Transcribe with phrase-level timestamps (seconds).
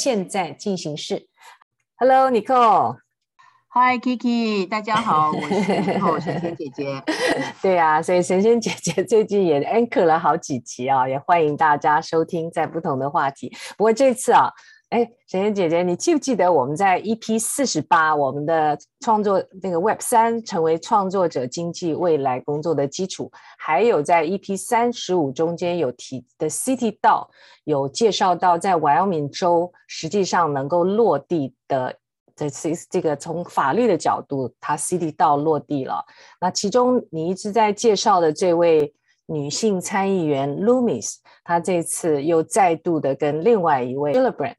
[0.00, 1.28] 现在进行式。
[1.98, 2.96] Hello，Nicole。
[3.68, 7.02] Hi Kiki，大家好， 我是 Nicole 神仙姐姐。
[7.60, 13.54] 对呀、啊，所以神仙姐姐最近也 anchor 了好几集啊，也欢迎大家收听在不同的话题。
[13.76, 14.50] 不过这次啊，
[14.90, 27.28] 哎，神仙姐姐，你记不记得我们在 EP 四十八，我们的创作那个 Web 三成为创作者经济未来工作的基础，还有在 EP 三十五中间有提的 City DAO，
[27.62, 31.94] 有介绍到在 Wyoming 州实际上能够落地的。
[32.36, 36.02] 这次这个从法律的角度，它 City DAO 落地了。
[36.40, 38.92] 那其中你一直在介绍的这位
[39.26, 44.54] 女性参议员 Loomis，她这次又再度的跟另外一位 Gillibrand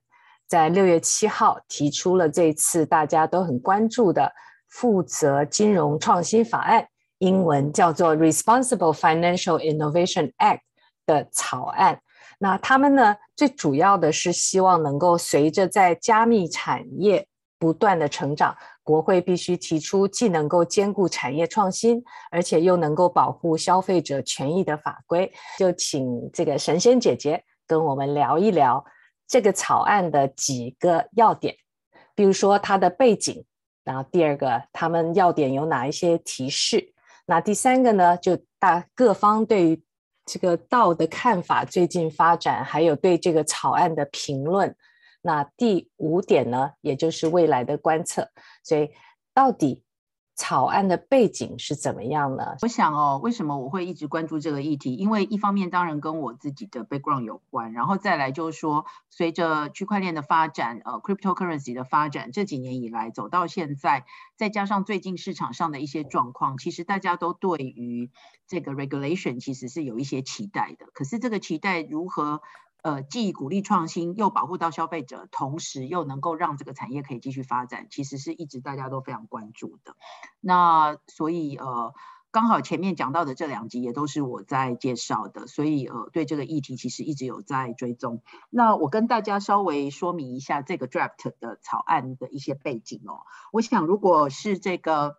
[0.51, 4.29] 在六月七号提出了这次大家都很关注的
[4.67, 6.85] 负责金融创新法案，
[7.19, 10.59] 英文叫做 Responsible Financial Innovation Act
[11.05, 12.01] 的草案。
[12.37, 17.25] 那他们呢，最主要的是希望能够随着在加密产业。
[17.57, 25.31] 不断的成长，国会必须提出既能够兼顾产业创新，而且又能够保护消费者权益的法规。
[25.59, 28.83] 就请这个神仙姐姐跟我们聊一聊
[29.31, 31.55] 这个草案的几个要点，
[32.13, 33.45] 比如说它的背景，
[33.85, 36.93] 然后第二个他们要点有哪一些提示，
[37.27, 39.81] 那第三个呢，就大各方对于
[40.25, 44.75] 这个道的看法、最近发展，还有对这个草案的评论。
[45.21, 48.27] 那第五点呢，也就是未来的观测。
[48.65, 48.91] 所以，
[49.33, 49.81] 到底
[50.41, 52.55] 草案的背景是怎么样呢？
[52.63, 54.95] 我想哦，为什么我会一直关注这个议题？
[54.95, 64.03] 因为一方面当然跟我自己的 background 有关，然后再来就是说，随着区块链的发展，呃，cryptocurrency 的发展，这几年以来走到现在，
[64.35, 68.09] 再加上最近市场上的一些状况，其实大家都对于
[68.47, 70.87] 这个 regulation 其实是有一些期待的。
[70.91, 72.41] 可是这个期待如何？
[72.81, 79.95] 呃，既鼓励创新，又保护到消费者，同时又能够让这个产业可以继续发展，其实是一直大家都非常关注的。
[80.39, 81.93] 那所以呃，
[82.31, 88.23] 刚好前面讲到的这两集也都是我在介绍的，所以呃，对这个议题其实一直有在追踪。
[88.49, 93.21] 那我跟大家稍微说明一下这个 draft 的草案的一些背景哦。
[93.51, 95.17] 我想，如果是这个。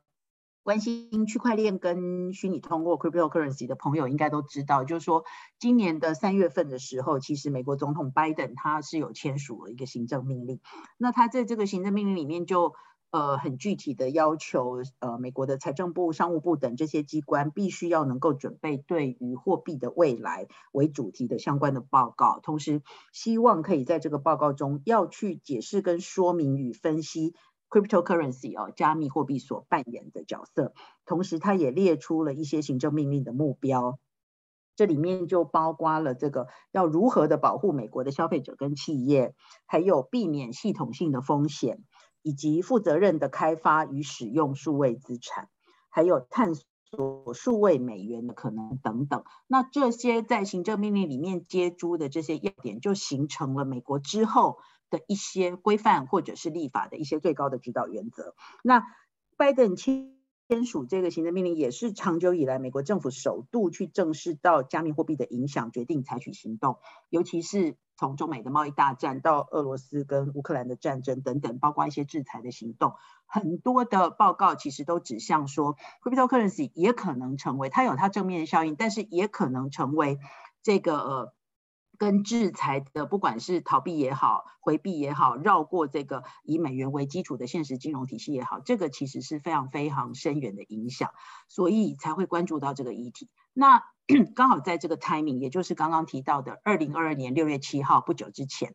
[0.63, 5.25] 关心区块链跟虚拟通货 （cryptocurrency） 的朋友应该都知道，就是说，
[5.59, 10.61] 今年的三月份的时候，其实美国总统拜登他是有签署了一个行政命令。
[10.99, 12.75] 那他在这个行政命令里面就
[13.11, 27.35] 呃很具体的要求，呃美国的财政部、商务部等这些机关必须要能够准备对于货币的未来为主题的相关的报告，同时希望可以在这个报告中要去解释跟说明与分析。
[27.73, 30.75] Cryptocurrency 哦，加密货币所扮演的角色，
[31.07, 33.99] 同时它也列出了一些行政命令的目标，
[34.77, 39.35] 这里面就包括了这个要如何的保护美国的消费者跟企业，
[39.65, 41.83] 还有避免系统性的风险，
[42.21, 45.49] 以及负责任的开发与使用数位资产，
[45.89, 49.25] 还有探索数位美元的可能等等。
[49.47, 54.59] 那这些在行政命令里面接诸的这些要点，就形成了美国之后。
[54.93, 58.37] 的一些规范或者是立法的一些最高的指导原则。
[58.63, 58.85] 那
[59.39, 60.13] 拜登签
[60.67, 66.77] 署这个行政命令，也是长久以来美国政府首度去正视到加密货币的影响，决定采取行动。
[67.09, 72.93] 尤其是从中美的贸易大战到俄罗斯跟乌克兰的战争等等，包括一些制裁的行动，
[73.25, 80.19] 很多的报告其实都指向说，cryptocurrency 也可能成为它有它正面效应，但是也可能成为
[80.63, 81.35] 这个呃。
[82.03, 91.11] 跟制裁的，不管是逃避也好、回避也好、绕过这个以美元为基础的现实金融体系也好，这个其实是非常非常深远的影响，
[91.47, 93.31] 所以才会关注到这个议题。
[93.53, 93.85] 那
[94.35, 98.75] 刚好在这个 timing，也就是刚刚提到的二零二二年六月七号不久之前，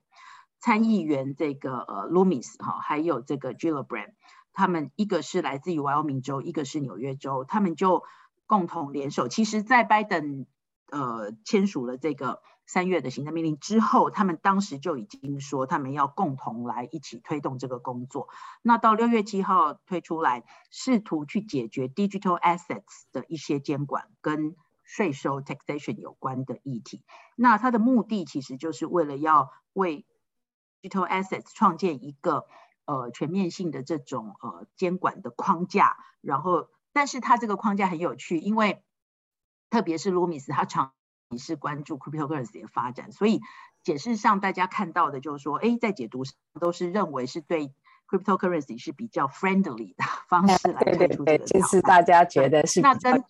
[0.62, 4.13] 参议员这个呃 Loomis 哈，还有这个 Gillibrand，
[4.53, 8.03] 他们一个是来自于 Wyoming 州，一个是纽约州，他们就
[8.45, 9.27] 共同联手。
[9.27, 10.45] 其实，在拜登
[10.92, 12.42] 呃签署了这个。
[12.69, 18.28] 三月的行政命令之后，他们当时就已经说他们要共同来一起推动这个工作。
[18.62, 27.06] 那到六月七号推出来，试图去解决 digital assets 的一些监管跟税收 taxation 有关的议题。
[27.38, 30.06] 那它的目的其实就是为了要为
[30.81, 32.48] digital assets 创建一个
[32.84, 35.95] 呃全面性的这种呃监管的框架。
[36.19, 38.84] 然后，但是它这个框架很有趣，因为
[39.69, 40.93] 特别是卢米斯他长。
[41.29, 43.41] 期是关注 cryptocurrency 的发展，所以
[43.83, 47.73] 解释上大家看到的就是说，哎，在解读上都是认为是对。
[48.07, 53.21] Cryptocurrency 是比较 friendly 的方式来推出这个，就是大家觉得是那跟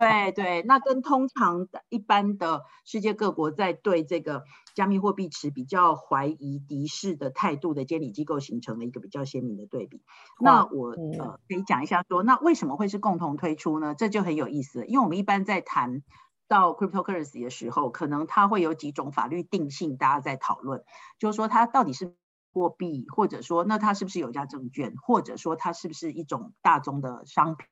[0.00, 4.42] 对对，那跟通常的一般的世界各国在对这个
[4.74, 10.02] 加密货币持比较怀疑敌视的态度的监理机构形成了一个比较鲜明的对比。
[10.40, 13.94] 那我呃可以讲一下说，那为什么会是共同推出呢？
[13.96, 16.02] 这就很有意思，因为我们一般在谈
[16.48, 20.82] 到 Cryptocurrency 的时候，可能它会有几种法律定性，大家在讨论，
[21.20, 22.16] 就是说它到底是。
[22.58, 27.66] 货币，或者说，那它是不是有价证券，或者说它是不是一种大宗的商品？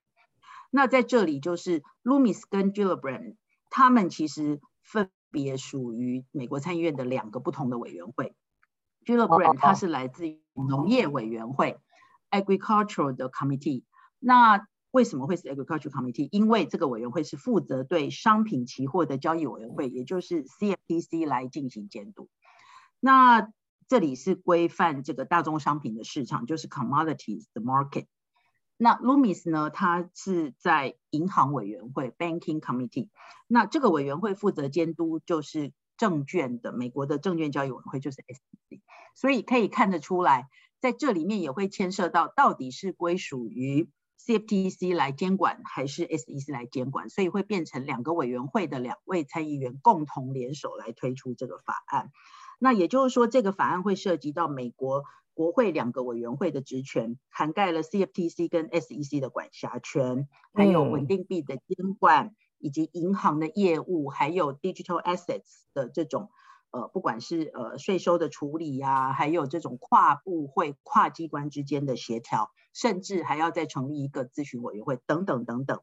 [0.70, 3.36] 那在这里就是 Loomis 跟 Gillibrand，
[3.70, 8.34] 他们其实分别属于美国参议院的两个不同的委员会。
[9.04, 11.78] Gillibrand 他是来自于农业委员会
[12.30, 13.84] Agricultural 的 Committee。
[14.18, 16.28] 那为什么会是 Agricultural Committee？
[16.30, 22.28] 因为这个委员会是负责对商品期货的交易委员会，也就是 CFTC 来进行监督。
[22.98, 23.48] 那
[23.88, 28.06] 这里是规范这个大宗商品的市场，就是 commodities 的 market。
[28.76, 33.08] 那 Loomis 呢，它是在银行委员会 Banking Committee。
[33.46, 38.80] 那这个委员会负责监督就是证券的美国的证券交易委员会，就是 SEC。
[39.14, 40.48] 所以可以看得出来，
[40.80, 52.10] 在这里面也会牵涉到到底是归属于 CFTC 来监管，还是 SEC 来监管，所以会变成两个委员会的两位参议员共同联手来推出这个法案。
[52.58, 55.04] 那也就是说，这个法案会涉及到美国
[55.34, 66.30] 国会两个委员会的职权，涵盖了 CFTC 跟 SEC 的管辖权，还有稳定币的监管，以及银行的业务，还有 digital assets 的这种
[66.70, 75.80] 呃，不管是呃税收的处理呀、啊，还有这种跨部会、跨机关之间的协调，甚至还要再成立一个咨询委员会等等等等。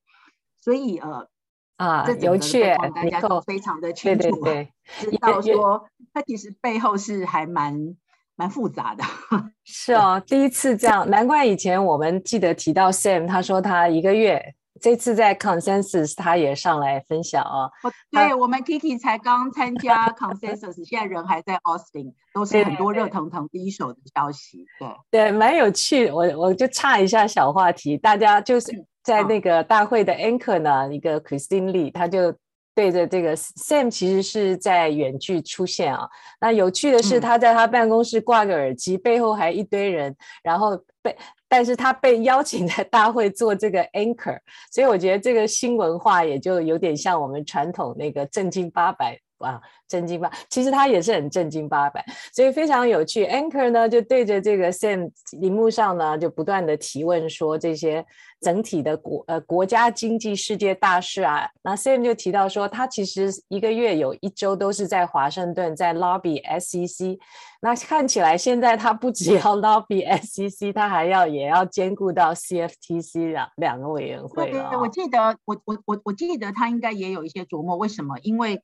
[0.60, 1.30] 所以呃。
[1.78, 7.96] 啊，有趣，大家都非常的清楚，对对对，知道说它其实背后是还蛮
[8.36, 9.04] 蛮复杂的。
[9.66, 17.92] 是哦，第一次这样，难怪以前我们记得提到 Sam，他说他一个月，这次在 Consensus 他也上来分享啊、哦。
[18.12, 24.66] 对，我们 Kiki 才刚参加 Consensus，现在人还在 Austin，都是很多热腾腾第一手的消息。
[24.80, 28.86] 对对，对，蛮有趣，我我就插一下小话题，大家就是。
[29.04, 32.34] 嗯在那个大会的 anchor 呢，一个 Christine Lee，他就
[32.74, 36.08] 对着这个 Sam，其实是在远距出现啊。
[36.40, 41.16] 那有趣的是，他在他办公室挂个耳机，背后还一堆人，然后被，
[41.50, 44.40] 但是他被邀请在大会做这个 anchor，
[44.72, 49.20] 所以我觉得这个新文化也就有点像我们传统那个正经八百。
[49.44, 52.04] 哇，正经八，其实他也是很正经八百，
[52.34, 53.26] 所以非常有趣。
[53.26, 58.06] Anchor 呢，就对着这个 Sam 荧幕上呢，就不断的提问说这些
[58.40, 61.48] 整体的国呃国家经济世界大事啊。
[61.62, 67.20] 那 Sam 就提到说，他其实一个月有一周都是在华盛顿在 lobby SEC。
[67.62, 74.52] 那看起来现在他不只要 lobby SEC，他还要也要兼顾到 CFTC 两两个委员会。
[74.52, 78.18] 对对，我记得我我我我记得他应该也有一些琢磨，为什么？
[78.22, 78.62] 因为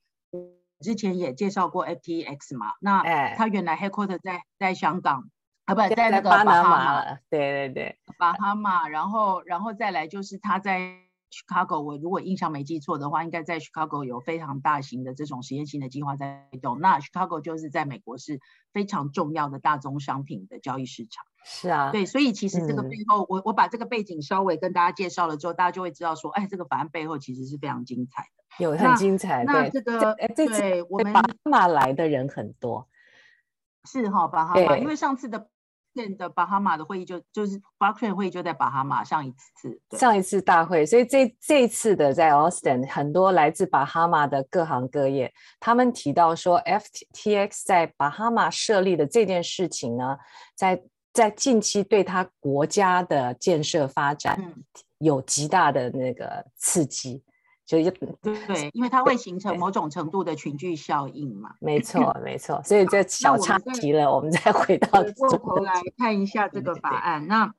[0.80, 3.02] 之前也介绍过 FTX 嘛，那
[3.34, 5.30] 他原来 headquarter 在在香港，
[5.66, 10.96] 啊不在那个巴拿马，对对对，巴哈马，然后然后再来就是他在
[11.30, 16.80] Chicago，我如果印象没记错的话，应该在 Chicago 有非常大型的这种实验性的计划在动。
[16.80, 18.40] 那 Chicago 就是在美国是
[18.72, 21.24] 非常重要的大宗商品的交易市场。
[21.42, 28.64] 是啊，对，所以其实这个背后，嗯、我我把这个背景稍微跟大家介绍了之后，大家就会知道说，哎，这个法案背后其实是非常精彩的。
[28.64, 32.88] 有很精彩，那这个哎，这次我们巴马来的人很多，
[33.84, 35.48] 是哈巴哈马，因为上次的
[36.16, 50.16] 的巴哈马的会议就就是 Blockchain 会议就在巴哈马上一次，上一次大会，所以这这一次的在 Austin 很多来自巴哈马的各行各业，他们提到说 FTX 在巴哈马设立的这件事情呢，
[50.54, 50.82] 在
[51.12, 54.54] 在近期对他国家的建设发展
[54.98, 57.22] 有极大的那个刺激。
[57.70, 61.54] 就对，因为它会形成某种程度的群聚效应嘛。
[61.60, 62.60] 没错，没错。
[62.64, 67.26] 所以这小岔题了，我们再回到过头来看一下这个法案。
[67.28, 67.54] 那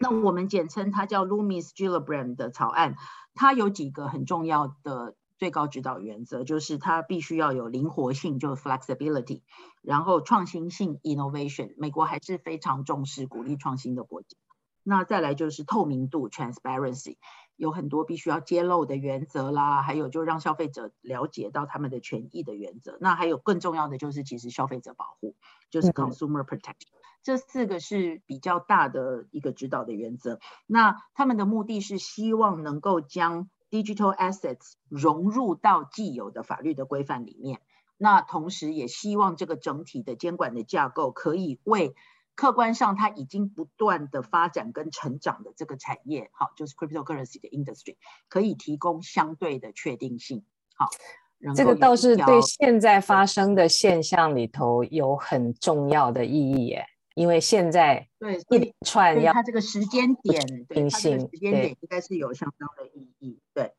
[0.00, 2.96] 那我们简称它叫 Loomis-Gillibrand 的草案。
[3.34, 9.42] 它有几个很重要的最高指导原则，就是它必须要有灵活性，就是 flexibility，
[9.80, 11.74] 然后创新性 innovation。
[11.78, 14.36] 美国还是非常重视鼓励创新的国家。
[14.82, 17.16] 那再来就是透明度 transparency。
[17.58, 22.96] 有很多必须要揭露的原则啦，还有就让消费者了解到他们的权益的原则。
[23.00, 25.34] 那还有更重要的就是其实消费者保护，
[25.68, 26.88] 就是 consumer protection。
[26.92, 27.02] 嗯。
[27.24, 30.38] 这四个是比较大的一个指导的原则。
[30.66, 37.60] 那他们的目的是希望能够将 digital assets 融入到既有的法律的规范里面。
[37.98, 41.94] 那同时也希望这个整体的监管的架构可以为
[42.38, 47.96] 客观上它已经不断的发展跟成长的这个产业，好，就是 cryptocurrency 的 industry，
[48.28, 50.44] 可以提供相对的确定性。
[50.76, 50.88] 好，
[51.56, 56.86] 这个倒是对现在发生的现象里头有很重要的意义耶。
[57.16, 63.40] 因为现在对一串要它这个时间点，对它这个时间点应该是有相当的意义。
[63.52, 63.72] 对，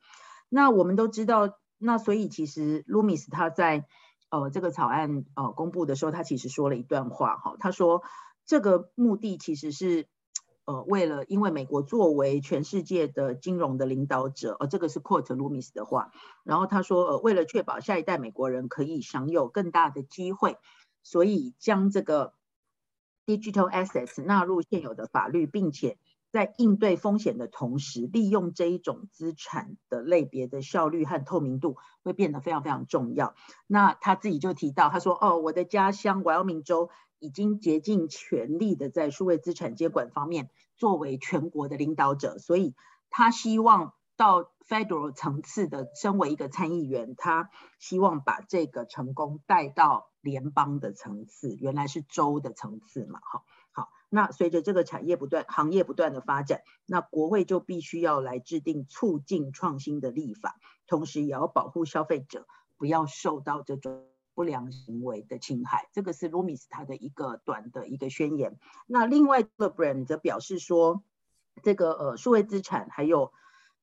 [0.49, 3.85] 那我们都知道，那所以其实 Loomis 他在
[4.29, 8.03] 呃这个草案呃公布的时候，他其实说了一段话哈，他说
[8.49, 10.07] 这个目的其实是
[10.65, 16.11] 呃为了，因为美国作为全世界的金融的领导者，呃这个是 quote Loomis 的话，
[16.43, 20.57] 然后他说呃为了确保下一代美国人可以享有更大的机会，
[21.03, 22.33] 所以将这个。
[23.29, 25.99] Digital assets 纳入现有的法律，并且
[26.31, 33.35] 在应对风险的同时，利用这一种资产的类别的效率和透明度会变得非常非常重要。
[33.67, 42.75] 那他自己就提到，他说：“哦，我的家乡 Wyoming 州已经竭尽全力的在数位资产监管方面作为全国的领导者，所以
[43.09, 53.43] 他希望。”到 federal 层次的，身为一个参议员，他希望把这个成功带到联邦的层次，原来是州的层次嘛，哈，
[54.09, 62.47] 那随着这个产业不断、行业不断的发展，那国会就必须要来制定促进创新的立法，同时也要保护消费者
[62.77, 65.89] 不要受到这种不良行为的侵害。
[65.93, 68.57] 这个是 Loomis 它的一个短的一个宣言。
[68.87, 71.03] 那另外一个 brand 则表示说，
[71.61, 73.31] 这个呃数位资产还有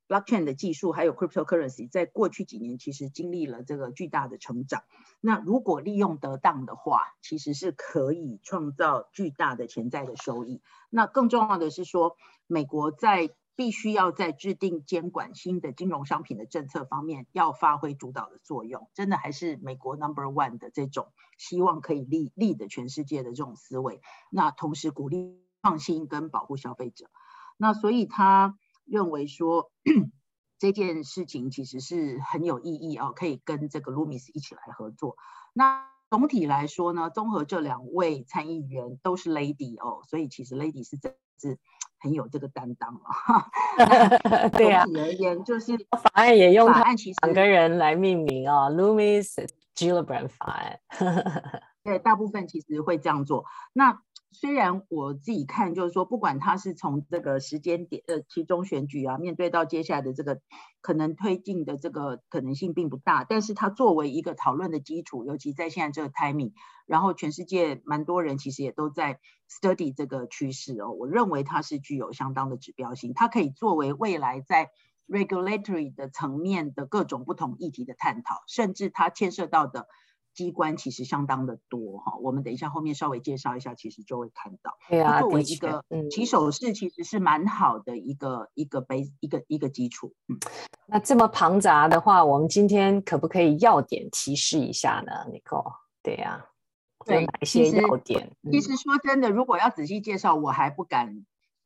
[0.09, 4.85] Blockchain 的技术还有 cryptocurrency 在过去几年其实经历了这个巨大的成长。
[5.21, 10.63] 那如果利用得当的话，其实是可以创造巨大的潜在的收益。
[10.91, 18.89] 那更重要的是说，美国在必须要在制定监管新的金融商品的政策方面要发挥主导的作用。
[18.95, 24.01] 真的还是美国 Number One 的这种希望可以立立的全世界的这种思维。
[24.31, 27.11] 那同时鼓励创新跟保护消费者。
[27.57, 28.57] 那所以它。
[28.87, 29.71] 认为说
[30.59, 35.16] 这件事情其实是很有意义哦，可以跟这个 Loomis 一起来合作。
[35.52, 41.59] 那总体来说呢，综合这两位参议员都是 Lady 哦，所以其实 Lady 是真是
[41.99, 43.50] 很有这个担当啊。
[44.57, 50.81] 对啊，总体而言就是 法案也用法案其实两个人来命名啊，Loomis Gillibrand 法案。
[51.83, 53.45] 对，大部分其实会这样做。
[53.73, 54.00] 那
[54.38, 60.43] 虽然我自己看，就是说，不管他是从这个时间点，呃，其中选举啊，面对到接下来的这个
[60.83, 66.52] 可能推进的这个可能性并不大，但是它作为一个讨论的基础，尤其在现在这个 timing，
[66.85, 74.71] 然后全世界蛮多人其实也都在 study 这个趋势哦，我认为它是具有相当的指标性，它可以作为未来在
[75.09, 79.88] regulatory 的层面的各种不同议题的探讨，甚至它牵涉到的。
[80.37, 84.76] 机关其实相当的多哈，我们等一下后面稍微介绍一下，其实就会看到。
[84.87, 90.12] 对啊，作为一个起手式，其实是蛮好的一个、嗯、一个杯一个一个基础。
[90.28, 90.38] 嗯，
[90.87, 95.73] 那这么庞杂的话，我们今天可不可以要点提示一下呢，Nicole？
[96.02, 96.47] 对呀、
[96.99, 98.31] 啊，有哪一些要点？
[98.45, 101.25] 其实，其实说真的，如果要仔细介绍，我还不敢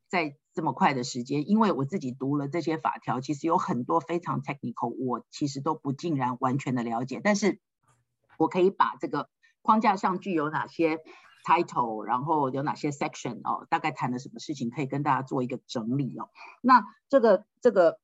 [0.09, 7.59] 在这么快的时间，因为我自己读了这些法条，其实有很多非常 technical，我其实都不尽然完全的了解，但是。
[8.37, 9.29] 我可以把这个
[9.61, 10.99] 框架上具有哪些
[11.45, 16.29] title，然后有哪些 section 哦，大概谈了什么事情，可以跟大家做一个整理哦。
[16.61, 17.99] 那这个这个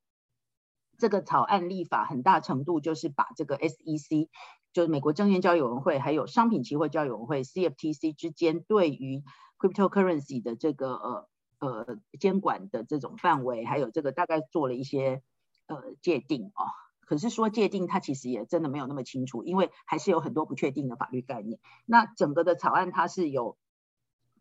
[0.97, 4.29] 这个草案立法很大程度就是把这个 SEC，
[4.73, 9.23] 就是美国证券交易委员会，还有商品期货交易委员会 CFTC 之间对于
[9.59, 11.29] cryptocurrency 的这个呃
[11.59, 15.21] 呃监管的这种范围，还有这个大概做了一些
[15.67, 16.65] 呃界定哦。
[17.07, 21.57] 可是说界定，它其实也真的没有那么清楚，因为还是有很多不确定的法律概念。
[21.85, 23.55] 那整个的草案它是有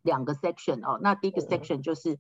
[0.03, 2.19] 两个 section 哦，那第一个 section 就是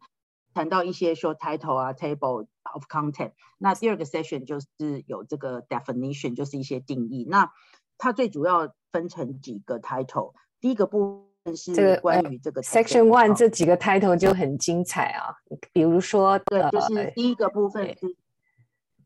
[0.54, 3.32] 谈到一些说 title 啊，table of content。
[3.58, 7.26] 那第二个 section 就是有这个 definition，就是一些定义。
[7.28, 7.50] 那
[7.98, 15.34] 它最主要分成几个 title，第一个部分是关于这个 section one 这几个 title 就很精彩啊，
[15.72, 18.16] 比如说对，就是第一个部分是。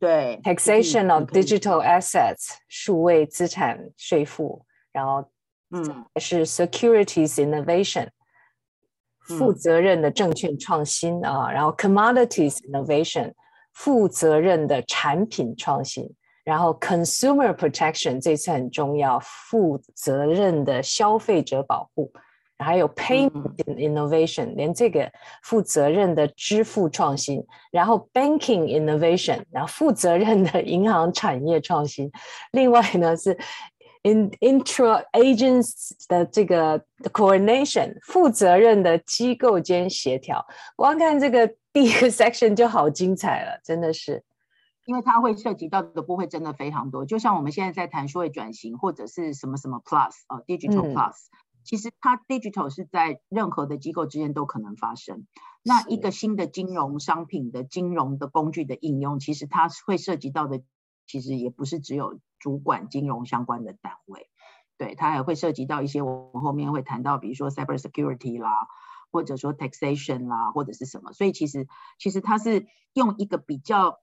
[0.00, 5.30] 对，taxation of digital assets，数位资产税负，然后
[5.73, 8.09] 嗯，是 securities innovation，
[9.21, 13.35] 负责任的证券创新啊，然后 commodities innovation，
[13.75, 16.11] 负责任的产品创新，
[16.45, 22.11] 然后 consumer protection 这次很重要，负责任的消费者保护。
[22.62, 25.11] 还有 payment innovation，、嗯、连这个
[25.43, 32.11] 负责任的支付创新，然后 banking innovation，然后负责任的银行产业创新，
[32.52, 33.37] 另外呢是
[34.02, 40.47] in intra agents 的这个 coordination 负责任的机构间协调。
[40.76, 44.23] 光看这个第一个 section 就好精彩了，真的是，
[44.87, 47.05] 因为它会涉及到的部分真的非常多。
[47.05, 55.29] 就像我们现在在谈数位转型或者是什么什么 plus 啊、呃、digital plus，、嗯、其实它 digital 是在任何的机构之间都可能发生。
[55.62, 60.61] 那一个新的金融商品的金融的工具的应用，其实它会涉及到的。
[61.07, 64.31] 其实也不是只有主管金融相关的单位，
[64.79, 68.69] 对，它还会涉及到一些我们后面会谈到，比如说 cyber security 啦，
[69.11, 71.12] 或者说 taxation 啦，或者是什么。
[71.12, 71.67] 所以其实
[71.99, 73.99] 其实它是用一个比较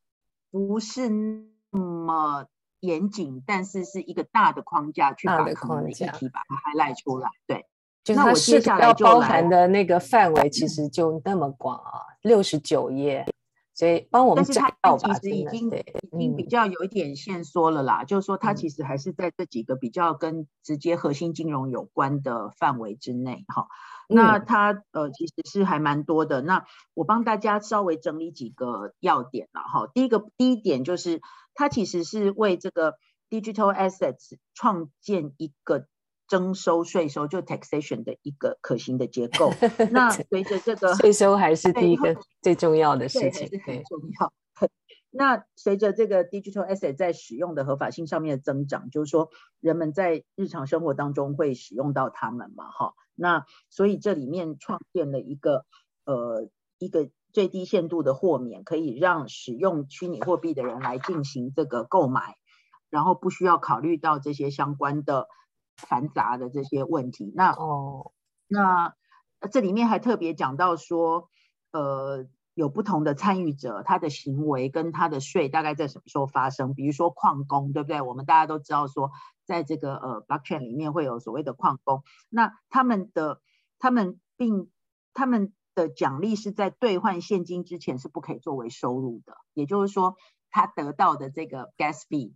[0.51, 2.47] 不是那么
[2.79, 7.29] 严谨，但是是一个大的框架去把可能的议题把它 highlight 出来。
[7.45, 7.65] 对，
[8.03, 13.25] 就是它接下来要包含的那个范围其实就那么广啊，六十九页。
[13.73, 23.67] 所以帮我们摘到其实已经已经比较有一点限缩了啦，嗯、就是说它其实还是在这几个比较跟直接核心金融有关的范围之内哈。
[24.09, 26.41] 嗯、那它呃其实是还蛮多的。
[26.41, 26.65] 那
[26.95, 29.87] 我帮大家稍微整理几个要点了哈。
[29.93, 31.21] 第一个第一点就是
[31.57, 32.95] 它其实是为这个
[33.29, 35.87] digital assets 创建一个。
[36.29, 39.49] 征收税收就 taxation 的一个可行的结构。
[39.91, 44.33] 那随着这个 税收还是第一个最重要的事情，对很重要。
[45.09, 49.29] 那随着这个 digital asset 在使用的合法性上面的增长，就是说
[49.61, 52.93] 人们在日常生活当中会使用到它们嘛，哈。
[53.15, 55.65] 那所以这里面创建了一个
[56.03, 62.35] 呃一个最低限度的豁免，可以让使用虚拟货币的人来进行这个购买，
[62.89, 65.27] 然后不需要考虑到这些相关的。
[65.79, 68.11] 繁杂的这些问题，那哦，
[68.47, 68.95] 那
[69.51, 71.29] 这里面还特别讲到说，
[71.71, 76.73] 呃，有不同的参与者，他的行为跟他的税大概在什么时候发生？
[76.73, 78.01] 比如说矿工，对不对？
[78.01, 79.11] 我们大家都知道说，
[79.45, 83.39] 在这个呃 blockchain 里面会有所谓的矿工，那他们的
[83.77, 84.71] 他们并
[85.13, 90.15] 他们的奖励是在兑换现金之前是不可以作为收入的，也就是说，
[90.49, 92.33] 他得到的这个 gas fee。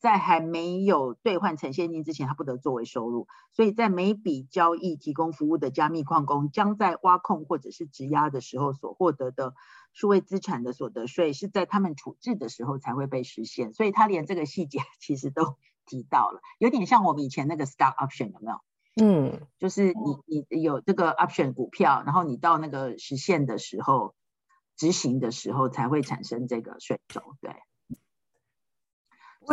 [0.00, 3.26] 在还没有兑换成现金之前，他不得作为收入。
[3.52, 9.54] 所以在每笔交易提供服务的加密矿工，将在挖矿或者是质押的时候所获得的
[9.92, 13.72] 数位资产的所得税，是在他们处置的时候才会被实现。
[13.72, 18.60] 所以他连这个细节 其实都提到了，有点像我们以前那个 stock option 有没有？
[19.00, 19.92] 嗯，就是
[20.28, 24.14] 你你有这个 option 股票，然后你到那个实现的时候
[24.76, 27.50] 执行的时候才会产生这个税收，对。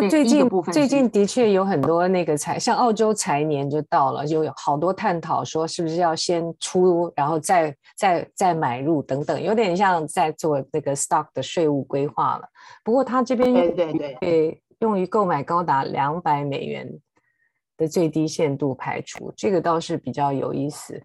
[0.09, 12.47] 最近最近的确有很多那个财，像澳洲财年就到了，就有好多探讨说是不是要先出，然后再再再买入等等，有点像在做那个 stock 的税务规划了。
[12.85, 16.89] 不过他这边对对对，用于购买高达两百美元
[17.81, 21.03] 的最低限度排除，这个倒是比较有意思。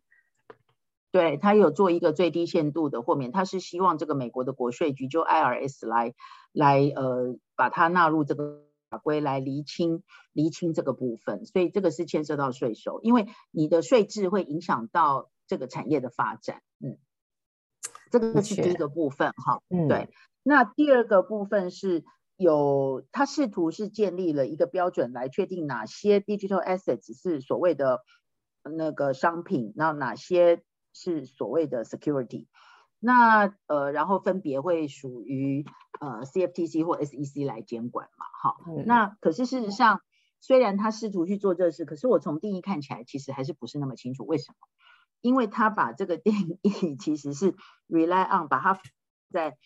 [1.10, 6.14] 对，他有做一个最低限度的豁免，他是希望这个美国的国税局就 IRS 来
[6.52, 8.64] 来呃把它纳入这个。
[8.88, 16.62] 法规来厘清厘清这个部分，所以这个是牵涉到税收，因为你的税制会影响到这个产业的发展。
[16.78, 16.96] 嗯，
[18.12, 19.60] 这个是第一个部分哈。
[19.70, 20.08] 嗯，对。
[20.44, 22.04] 那第二个部分是
[22.36, 28.00] 有，他试图是建立了一个标准来确定哪些 digital assets 是所谓的
[28.62, 32.46] 那个商品，那哪些是所谓的 security。
[32.98, 35.64] 那呃，然后分别会属于
[36.00, 40.00] 呃 CFTC 或 SEC 来监管嘛，好，嗯、那可是事实上，
[40.40, 44.24] 虽然他试图去做这事，可是我从定义看起来，其实还是不是那么清楚。
[44.26, 44.56] 为什么？
[45.20, 47.54] 因为他把这个 定义其实是
[47.88, 48.80] rely on 把它
[49.30, 49.56] 在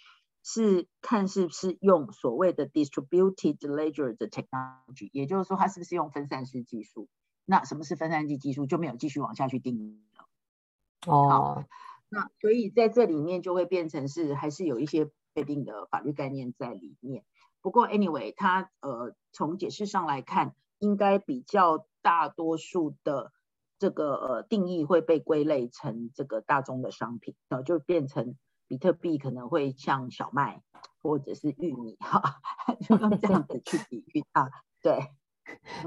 [0.43, 7.09] 是看是不是用所谓的 distributed ledger 的 technology，也就是说，它是不是用分散式技术？
[7.45, 8.67] 那什么是分散式技术？
[8.67, 11.13] 就没有继续往下去定义了。
[11.13, 11.65] 哦。
[12.09, 17.25] 那所以在这里面就会变成是还是有一些特定的法律概念在里面。
[17.61, 23.33] 不过 anyway，它呃从解释上来看，应该比较大多数的
[23.79, 28.37] 这个呃定义会被归类成这个大宗的商品，然后就变成
[28.71, 30.63] 比特币可能会像小麦
[31.03, 32.23] 或者是玉米哈，
[32.87, 34.49] 就用这样子去比喻它，
[34.81, 35.09] 对。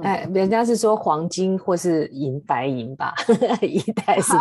[0.02, 3.14] 哎，人家是说黄金或是银白银吧，
[3.64, 4.34] 一代是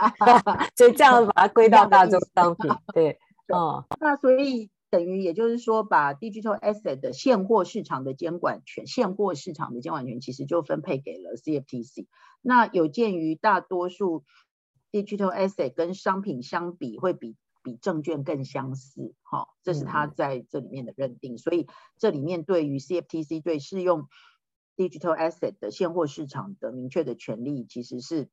[0.74, 2.70] 所以这样把它归到大宗商品。
[2.94, 3.18] 对，
[3.48, 12.06] 哦，那所以等于也就是说，把 digital asset 的现货市场的监管权，现货市场的监管权其实就分配给了 CFTC。
[12.40, 14.24] 那有鉴于大多数
[14.90, 21.34] digital asset 跟商品相比会比比证券更相似，哈，这是他在这里面的认定。
[21.34, 21.66] 嗯、所以
[21.98, 24.06] 这里面对于 CFTC 对适用。
[24.76, 28.28] digital asset 的现货市场的明确的权利，其实是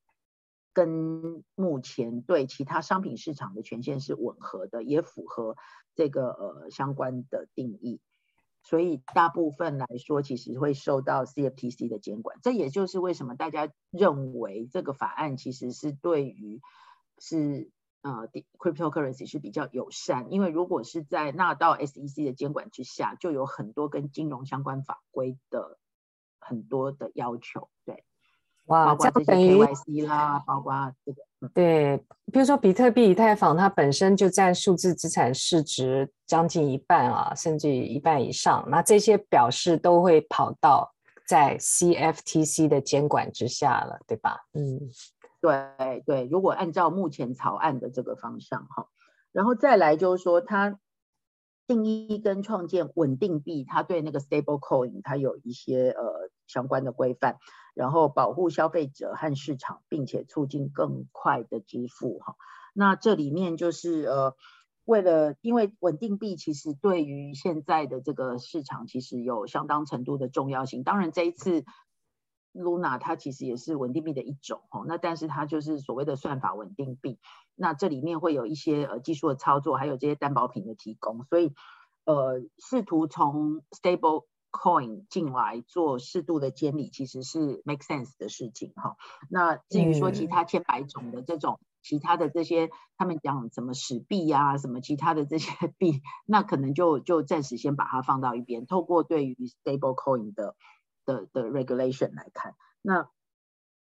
[0.74, 5.56] 跟目前对其他商品市场的权限是吻合的，也符合
[5.94, 8.02] 这个呃相关的定义。
[8.64, 12.40] 所以大部分来说，其实会受到 CFTC 的监管。
[12.42, 16.60] 这也就是为什么大家认为这个法案其实是对于
[17.20, 17.70] 是
[18.02, 20.32] 呃 cryptocurrency 是比较友善。
[20.32, 25.78] 因为如果是在纳到 SEC 的监管之下，就有很多跟金融相关法规的
[26.40, 27.70] 很多的要求。
[27.86, 28.04] 对，
[28.66, 31.22] 哇，包括这些 KYC 啦，包括这个。
[31.56, 31.98] 对，
[32.32, 38.64] 比如说比特币、以太坊，它本身就占数字资产市值将近一半啊，甚至一半以上。
[38.70, 40.94] 那这些表示都会跑到
[41.26, 44.40] 在 CFTC 的监管之下了，对吧？
[44.54, 44.80] 嗯，
[45.42, 46.28] 对对。
[46.28, 48.88] 如果按照目前草案的这个方向哈，
[49.32, 50.80] 然后再来就是说，它
[51.68, 57.38] 定义跟创建稳定币，它对那个 stable coin 它有一些呃相关的规范。
[57.74, 62.36] 然后保护消费者和市场，并且促进更快的支付哈。
[62.74, 64.36] 那这里面就是呃，
[64.84, 70.84] 为了因为稳定币其实对于现在的这个市场其实有相当程度的重要性。
[70.84, 71.64] 当然这一次
[72.54, 74.84] Luna 它其实也是稳定币的一种哈。
[74.88, 77.20] 那但是它就是所谓的算法稳定币。
[77.56, 81.26] 那这里面会有一些呃技术的操作，还有这些担保品的提供。
[81.26, 81.54] 所以
[82.06, 88.98] 呃，试图从 stable Coin 进来做适度的监理，其实是 make sense 的事情哈。
[89.30, 98.66] 那至于说其他千百种的这种其他的这些，他们讲什么史币呀，什么其他的这些币，那可能就就暂时先把它放到一边。
[98.66, 100.56] 透过对于 stable coin 的
[101.06, 103.10] 的的 regulation 来看，那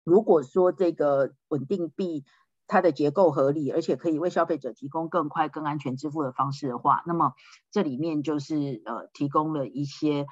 [0.04, 2.24] 如果说这个稳定币
[2.66, 7.34] 它的结构合理，而且可以为消费者提供更快、更安全支付的方式的话，那么
[7.70, 10.26] 这里面就是呃提供了一些。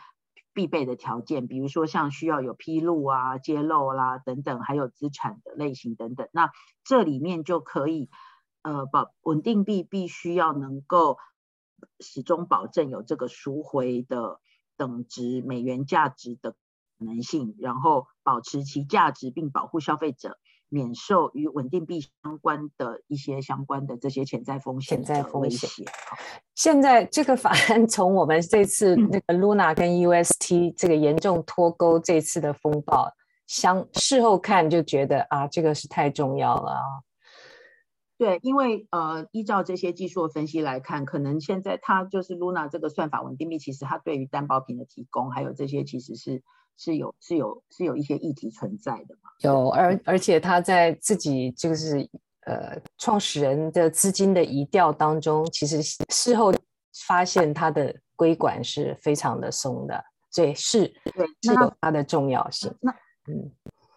[0.57, 6.31] 必备的条件，比如说像需要有披露啊、揭露啦等等，还有资产的类型等等。
[6.33, 6.51] 那
[6.83, 8.09] 这里面就可以，
[8.63, 11.19] 呃，保稳定币必须要能够
[12.01, 14.41] 始终保证有这个赎回的
[14.79, 16.57] 等值美元价值的
[16.99, 20.39] 能性，然后保持其价值，并保护消费者。
[20.69, 25.71] 免受与稳定币相关的一些相关的这些潜在风险、潜在风险。
[26.57, 33.09] 现在这个法案 从我们这次那个 Luna 跟 UST 这个严重脱钩这次的风暴，
[33.47, 36.83] 相事后看就觉得啊，这个是太重要了啊。
[38.19, 46.43] 对，因为呃，依照这些技术的分析来看，可能现在它就是 Luna 这个算法稳定币，其实它对于担保品的提供，还有这些其实是。
[46.77, 49.31] 是有是有是有一些议题存在的嘛？
[49.41, 52.09] 有，而而且他在自己就是
[52.47, 56.53] 呃创始人的资金的移调当中，其实事后
[57.07, 62.75] 发现他的规管是非常的松的，所以是对是有它的重要性。
[62.81, 62.93] 那
[63.29, 63.51] 嗯，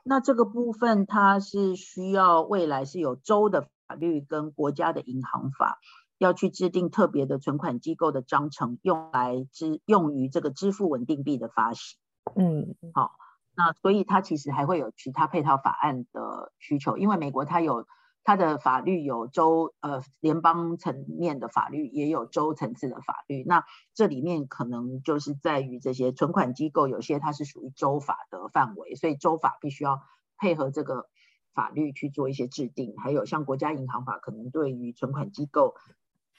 [0.03, 5.79] 那这个部分它是需要未来是有州的法律跟国家的银行法
[6.17, 11.98] 要去制定特别的存款机构的章程，用来支用于这个支付稳定币的发行。
[12.35, 13.11] 嗯，好，
[13.55, 17.85] 那所以它其实还会有其他配套法案的需求，因为美国它有
[18.23, 23.43] 它的法律有州呃联邦层面的法律，也有州层次的法律。
[23.43, 23.63] 那
[23.93, 30.01] 这里面可能就是在于这些存款机构，有些它是属于州法的范围，所以州法必须要
[30.37, 31.09] 配合这个
[31.53, 32.95] 法律去做一些制定。
[32.97, 35.75] 还有像国家银行法，可能对于存款机构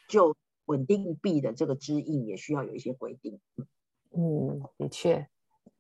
[0.08, 3.40] 就稳定币的这个支应也需要有一些规定。
[4.16, 5.28] 嗯，的确。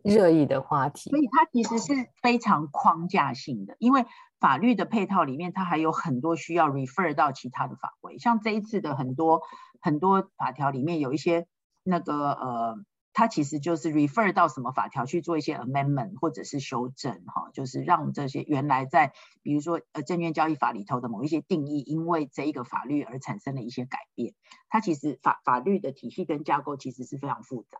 [0.02, 4.06] 热议的话题，所以它其实是非常框架性的，因为
[4.38, 9.42] 法律的配套里面，它还有很多需要 refer 到其他的法规，像这一次的很多
[9.80, 11.46] 很多法条里面有一些
[11.82, 12.76] 那个呃，
[13.12, 24.32] 它其实就是 refer 到什么法条去做一些 amendment 或者是修正哈，就是让这些原来在比如说呃证券交易法里头的某一些定义，因为这一个法律而产生了一些改变，
[24.70, 27.78] 它其实法法律的体系跟架构其实是非常复杂。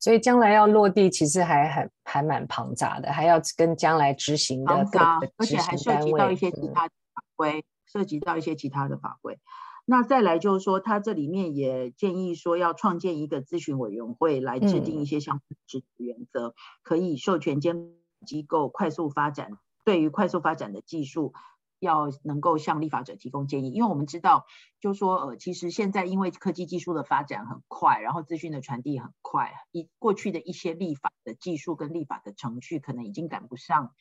[0.00, 6.92] 所以将来要落地，其实还很还蛮庞杂的，还要跟将来执行的各个执行单位，而且还涉及到一些其他法
[7.36, 9.38] 规，涉及到一些其他的法规。
[9.84, 17.94] 那再来就是说，他这里面也建议说，要创建一个咨询委员会来制定一些相关的原则，嗯、可以授权监管
[18.26, 19.52] 机构快速发展，
[19.84, 21.32] 对于快速发展的技术。
[21.78, 24.46] 要能够向立法者提供建议，因为我们知道，
[24.80, 33.94] 就说，呃，其实现在因为科技技术的发展很快，然后资讯的传递很快，一过去的一些立法的技术跟立法的程序，可能已经赶不上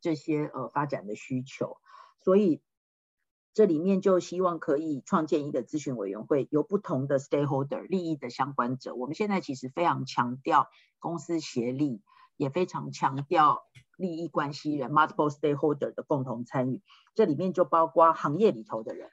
[0.00, 1.76] 这些呃发展的需求，
[2.24, 2.62] 所以
[3.52, 12.02] 这里面就希望可以创建一个咨询委员会，由不同的 stakeholder 利益的相关者，我们现在其实非常强调公司协力。
[12.40, 13.64] 也非常强调
[13.98, 16.82] 利益关系人 （multiple stakeholder） 的共同参与，
[17.14, 19.10] 这里面就包括行业里头的人，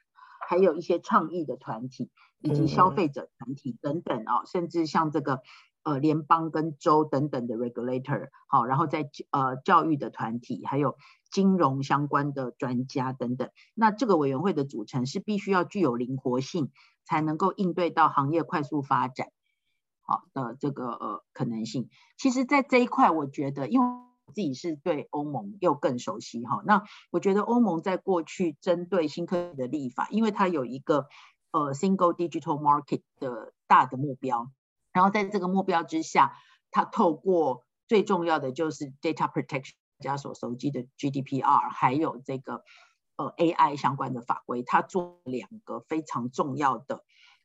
[0.48, 2.10] 还有一些倡议的团体，
[2.40, 5.42] 以及消费者团体等等啊、哦，甚至像这个。
[5.84, 10.98] 呃，联邦跟州等等的 regulator，好，然后在呃教育的团体，还有
[11.30, 13.48] 金融相关的专家等等。
[13.74, 16.72] 那这个委员会的组成是必须要具有灵活性，
[17.06, 19.28] 才能够应对到行业快速发展
[20.08, 21.90] 好的这个呃可能性。
[22.16, 31.06] 其实，在这一块，我觉得，因为我自己是对欧盟又更熟悉哈，那我觉得欧盟在过去针对新科技的立法，因为它有一个
[31.50, 34.50] 呃 single digital market 的大的目标。
[34.92, 36.32] 然后在这个目标之下，
[36.70, 42.64] 它透过最重要的就是 data protection，大家所熟悉的 GDPR，还有这个
[43.16, 47.04] 呃 AI 相关的法规，它做两个非常重要的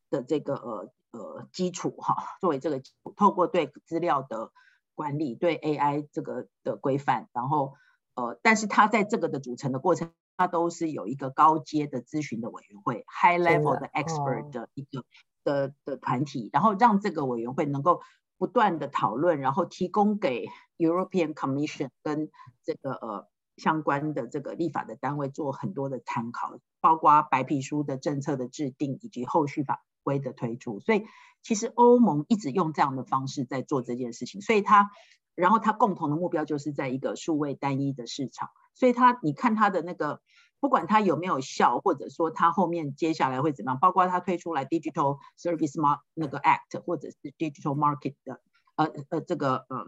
[0.09, 2.81] 的这个呃呃基础哈，作为这个
[3.15, 4.51] 透过对资料的
[4.93, 7.75] 管理，对 AI 这个的规范，然后
[8.15, 15.05] 呃，但是它在这个的组成的过程，它都是有一个高阶的咨询的委员会，high level 的 expert 的一个。
[15.45, 17.99] 的的团体，然后让这个委员会能够
[18.37, 20.47] 不断的讨论，然后提供给
[20.77, 22.31] European Commission 跟
[22.63, 30.79] 这个呃相关的这个立法的单位做很多的参考，包括白皮书的政策的制定以及后续法规的推出。
[30.79, 31.05] 所以
[31.41, 34.91] 其实欧盟一直用这样的方式在做这件事情，所以它
[35.35, 40.21] 然后它共同的目标就是在一个数位单一的市场，所以它你看它的那个。
[40.59, 48.39] 不管它有没有效，或者说它后面接下来会怎么样，包括它推出来 Digital Service Mark 那个 Act，或者是 Digital Market 的
[48.77, 49.85] 呃呃这个呃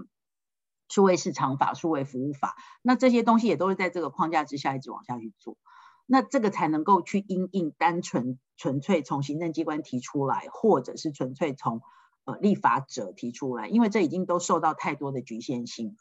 [0.89, 5.55] 数位市场法、数位服务法，那这些东西也都是在这个框架之下一直往下去做，
[6.05, 11.81] 那这个才能够去因应单纯纯粹从行政机关提出来，或者是纯粹从
[12.25, 15.95] 呃立法者提出来，因为这已经都受到太多的局限性。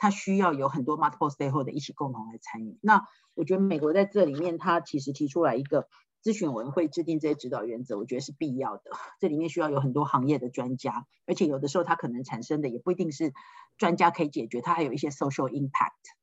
[0.00, 2.78] 它需要有很多 multiple stakeholder 一起共同来参与。
[2.82, 5.88] 那我觉得美国在这里面，它其实提出来一个
[6.22, 8.82] 咨询委员会制定这些指导原则，我觉得是必要的。
[9.18, 13.32] 这里面需要有很多行业的专家，而且有的时候它可能产生的也不一定是
[13.76, 16.17] 专家可以解决，它还有一些 social impact。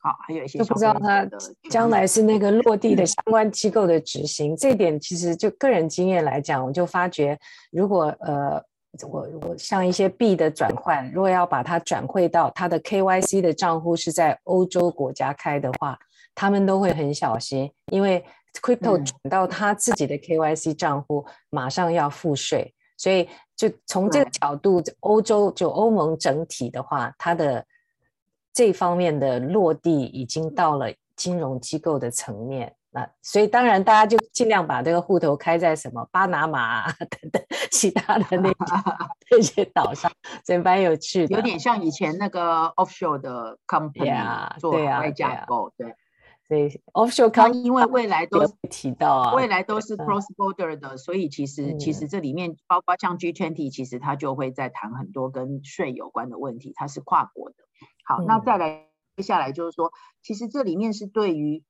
[0.00, 1.26] 好，还有一些就不知道他
[1.70, 4.54] 将来是那个落地的相关机构的执行。
[4.54, 7.38] 嗯、这点其实就个人经验来讲，我就发觉
[7.70, 8.62] 如果呃。
[9.08, 15.96] 我我像一些币的转换，如果要把它转汇到他的 KYC 的账户是在欧洲国家开的话，
[16.34, 18.24] 他们都会很小心，因为
[18.60, 27.64] crypto 转到他自己的 KYC 账户，马上要付税，所以就从这个角度，欧洲就欧盟整体的话，它的
[28.52, 32.74] 这方面的落地已经到了金融机构的层面。
[32.92, 38.52] 那所以当然，大家就尽量把这个户头开在什么巴拿马、啊、 等等其他的那
[39.30, 40.10] 那些岛上，
[40.44, 41.36] 所以蛮有趣的。
[41.36, 45.94] 有点像以前那个 offshore 的 company 啊，做外架构，对。
[46.50, 57.56] 所以 offshore company 因为未来都提到啊，未来都是 cross border 的，所以其实其实这里面包括像 G20，其实它就会在谈很多跟税有关的问题，它是跨国的。
[58.04, 59.92] 好，那再来接下来就是说，
[60.24, 61.62] 其实这里面是对于。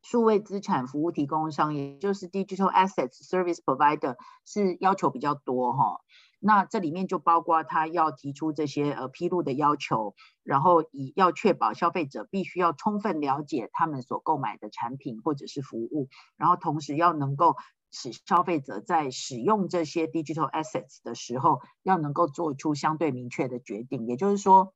[0.00, 4.14] 数位资产服务提供商，也就是 Digital Assets Service Provider，
[4.46, 5.98] 是要求比较多哈。
[6.38, 17.56] 那这里面就包括他要提出这些呃披露的要求，然后以要确保消费者必须要充分了解他们所购买的产品或者是服务，然后同时要能够
[17.90, 24.74] 使消费者在使用这些 Digital Assets 的时候，要能够做出相对明确的决定，也就是说。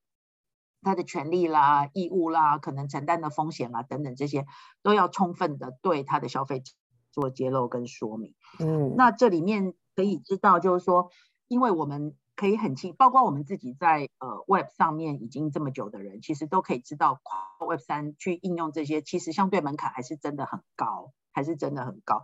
[0.85, 4.46] 他的权利啦、义务啦、可能承担的风险啦等等，这些
[4.83, 6.72] 都要充分的对他的消费者
[7.12, 8.35] 做揭露跟说明。
[8.59, 11.12] 嗯，那这里面可以知道，就是说，
[11.53, 22.23] 因为我们可以很清，包括我们自己在呃 Web 上面已经这么久的人，其实都可以知道，跨 Web 三去应用这些，其实相对门槛还是真的很高，还是真的很高。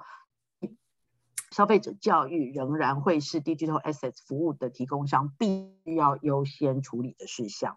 [1.51, 7.77] 消费者教育仍然会是 Digital Assets 服务的提供商必须要优先处理的事项。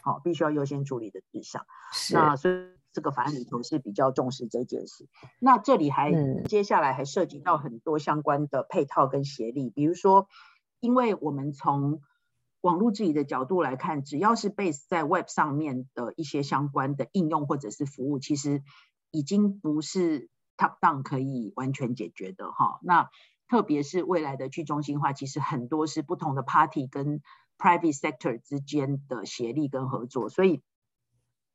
[0.00, 1.66] 好，必须要优先处理的事项。
[1.92, 2.14] 是。
[2.14, 2.54] 那所以
[2.92, 5.08] 这个法案里头是比较重视这件事。
[5.40, 10.28] 那这里还、嗯、接下来还涉及到很多相关的配套跟协力，比如说，
[10.84, 12.02] 因为我们从
[12.60, 18.62] 网络治理的角度来看，只要是 base 在 Web 上面的一些相关的应用或者是服务，其实
[19.10, 22.80] 已经不是 top down 可以完全解决的哈。
[22.82, 23.08] 那
[23.48, 27.22] 特别是未来的去中心化，其实很多是不同的 party 跟
[27.56, 30.60] private sector 之间的协力跟合作，所以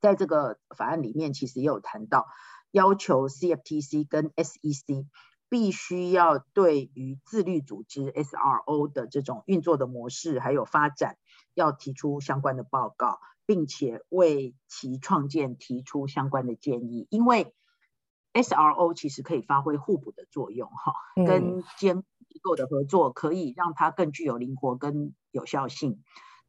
[0.00, 2.26] 在这个法案里面，其实也有谈到
[2.72, 5.06] 要求 CFTC 跟 SEC
[5.50, 11.18] 必须要对于自律组织 SRO 的这种运作的模式还有发展，
[11.54, 17.52] 要提出相关的报告，并且为其创建提出相关的建议，因为
[18.32, 20.94] SRO 其实可以发挥互补的作用，哈，
[21.26, 26.00] 跟监机构的合作可以让它更具有灵活跟有效性。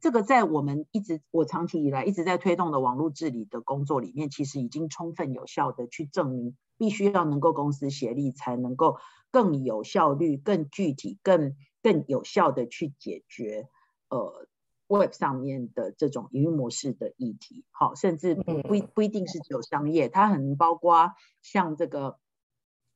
[0.02, 8.98] 这个在我们一直我长期以来一直在推动的网络治理的工作里面，其实已经充分有效的去证明，必须要能够公司协力，才能够
[9.30, 13.68] 更有效率、更具体、更更有效的去解决
[14.10, 14.48] 呃。
[14.88, 22.18] Web 上面的这种营运模式的议题，好，甚至不不不一定是只有商业，它很包括像这个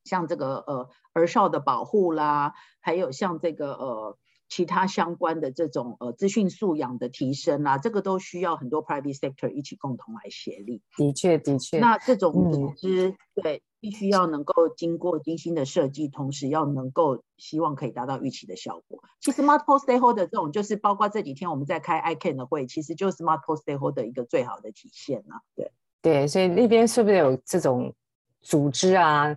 [0.03, 4.17] 像这个呃儿少的保护啦，还有像这个呃。
[4.49, 10.81] 其他相关的这种呃资讯素养的提升啊，这个都需要很多 private sector 一起共同来协力。
[10.95, 11.79] 的确，的确。
[11.79, 19.03] 那这种组织、嗯、对，必须要能够经过精心的设计，同时要能够希望可以达到预期的效果。
[19.19, 25.41] 其实 multiple stakeholder 这种就是包括这几天我们在开 ICANN 的会，其实就是 multiple stakeholder 的一个最好的体现啊。
[25.55, 27.93] 对对，所以那边是不是有这种
[28.41, 29.35] 组织啊？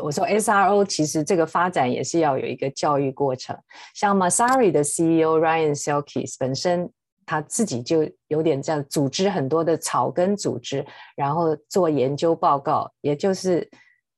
[0.00, 3.54] 我说 SRO 其实这个发展也是要有一个教育过程，
[3.94, 6.90] 像 Messari 的 CEO Ryan Selkis 本身
[7.26, 13.68] 他自己就有点这样组织很多的草根组织，然后做研究报告，也就是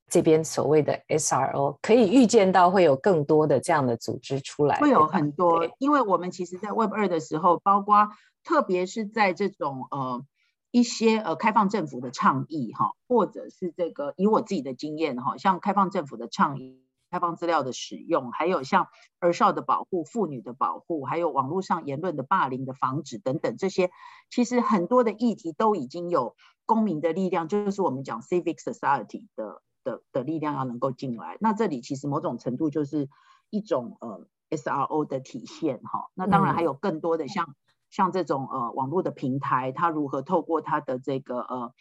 [0.08, 8.08] 这边所谓的 SRO，可以预见到会有更多的这样的组织出来，会有很多，因为我们其实在 Web 二的时候，包括
[8.44, 10.24] 特别是在这种呃。
[10.74, 16.82] 一些呃开放政府的倡议哈，或者是这个以我自己的经验哈，像开放政府的倡议、
[17.12, 18.88] 开放资料的使用，还有像
[19.20, 23.92] 儿少的保护、妇女的保护，还有网络上言论的霸凌的防止等等这些，
[24.28, 26.34] 其实很多的议题都已经有
[26.66, 31.36] 公民的力量，就是我们讲 civic society 的的的力量要能够进来。
[31.38, 33.08] 那这里其实某种程度就是
[33.48, 36.10] 一种呃 SRO 的体现哈。
[36.14, 37.54] 那当然还有更多的像。
[37.94, 41.72] 像这种呃网络的平台，它如何透过它的这个呃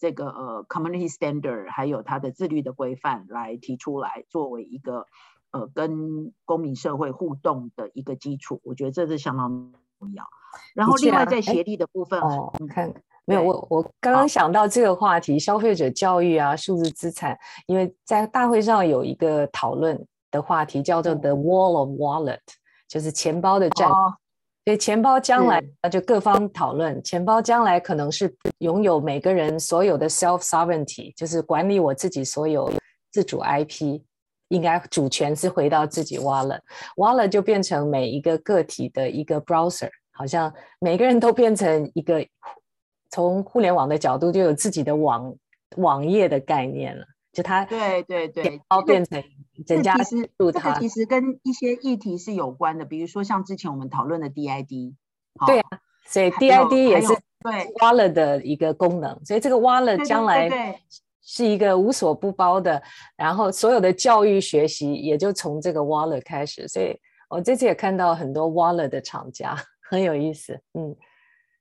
[0.00, 5.06] 这个呃 community standard，还有它的自律的规范来提出来，作为一个
[5.52, 10.24] 呃跟公民社会互动的一个基础，我觉得这是相当重要。
[10.74, 12.92] 然后另外在协力的部分，哦，你看
[13.24, 22.40] 没有我我刚刚想到这个话题，消费者教育啊，数字资产，因为在大会上有一个讨论的话题叫做 The Wall of Wallet，
[22.88, 23.88] 就是钱包的战。
[23.88, 24.16] 哦
[24.64, 27.02] 所以钱包将来，那就各方讨论。
[27.02, 32.70] 钱包将来可能是拥有每个人所有的 self sovereignty，就是管理我自己所有
[33.10, 34.00] 自主 IP，
[34.48, 36.60] 应该主权是回到自己 wallet。
[36.96, 42.24] wallet 就变成每一个个体的一个 browser，好像每个人都变成一个
[43.10, 45.34] 从互联网的角度就有自己的网
[45.78, 47.04] 网页的概念了。
[47.32, 49.22] 就它对对对，钱包变成。
[49.66, 54.94] 这其实这个其实跟一些议题是有关的，比如说像之前我们讨论的 DID，
[55.46, 55.68] 对啊，
[56.06, 57.08] 所以 DID 也是
[57.40, 60.80] 对 Wallet 的一个功能，所以这个 Wallet 将来
[61.22, 62.82] 是一个无所不包的，
[63.16, 70.96] 然后所有的教育学习也就从这个 Wallet 开始，所以我这次也看到很多 Wallet 的厂家，很有意思，嗯，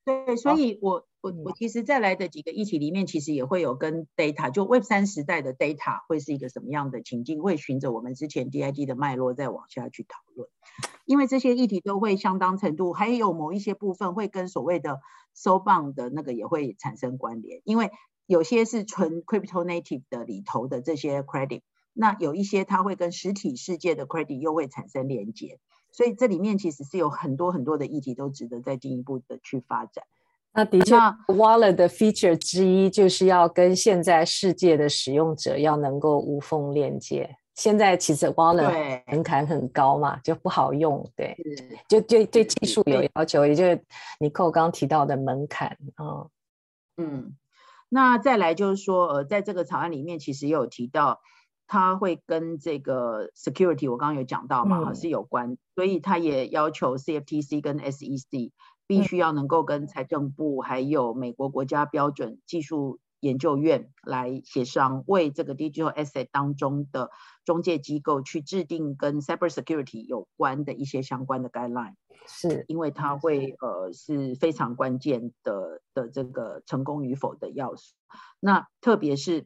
[0.05, 1.05] 对，所以我。
[1.21, 10.47] 我我其实再来的几个议题里面，其实也会有跟 data，就 Web 三时代的 data 会是一个什么样的情境，会循着我们之前 DID 的脉络再往下去讨论。
[11.05, 15.01] 因为这些议题都会相当程度，还有某一些部分会跟所谓的
[15.35, 17.91] SoBond 的那个也会产生关联，因为
[18.25, 25.59] 有些是纯 Crypto Native 的里头的这些 credit，那有一些它会跟实体世界的 credit 又会产生连接，
[25.91, 30.05] 所以这里面其实是有很多很多的议题都值得再进一步的去发展。
[30.59, 30.93] 那的确
[31.27, 37.33] ，Wallet 的 feature 之一就是要跟现在世界的使用者要能够无缝链接。
[37.55, 41.09] 现在其实 Wallet 门槛很高嘛，就不好用。
[41.15, 41.33] 对，
[41.87, 43.81] 就对对技术有要求，也就是
[44.19, 45.77] 尼可刚提到的门槛。
[45.97, 46.29] 嗯
[46.97, 47.37] 嗯，
[47.87, 51.21] 那再来就是说，呃，在这个草案里面，其实也有提到，
[51.67, 58.51] 它会跟这个 security，我刚刚有讲到嘛，嗯、是有关，所以它也要求 CFTC 跟 SEC。
[58.89, 67.11] 必须要能够跟财政部还有美国国家标准技术研究院来协商，为这个 digital asset 当中的
[67.45, 71.93] 中介机构去制定跟 cyber security 有关的一些相关的 guideline，
[72.27, 77.93] 是因为它会呃是非常关键的的这个成功与否的要素。
[78.39, 79.45] 那特别是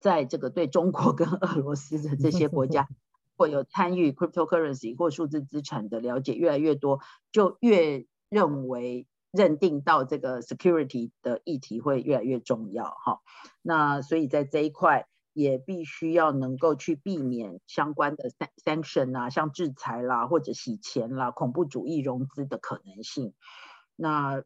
[0.00, 2.88] 在这个对中国跟俄罗斯的这些国家，
[3.36, 7.00] 或有参与 cryptocurrency 或数字资产的了解越来越多，
[7.32, 13.20] 就越认为认定到这个 security 的议题会越来越重要哈，
[13.62, 18.30] 那所以在这一块也必须要能够去避免相关的
[18.64, 23.34] sanction 啊，像制裁啦或者洗钱啦、恐怖主义融资的可能性。
[23.96, 24.42] 那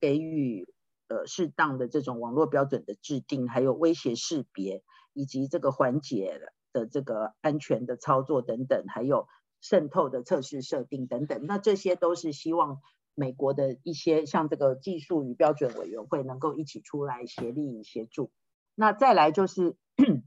[0.00, 0.68] 给予
[1.08, 4.82] 呃适当的这种网络标准的制定，还有威胁识别，
[5.14, 6.38] 以及这个缓解
[6.74, 9.26] 的这个安全的操作等等，还有
[9.62, 12.82] 渗透的测试设定等等，那这些都是希望
[13.16, 18.30] 美国的一些像这个技术与标准委员会能够一起出来协力协助。
[18.76, 19.76] 那再来就是。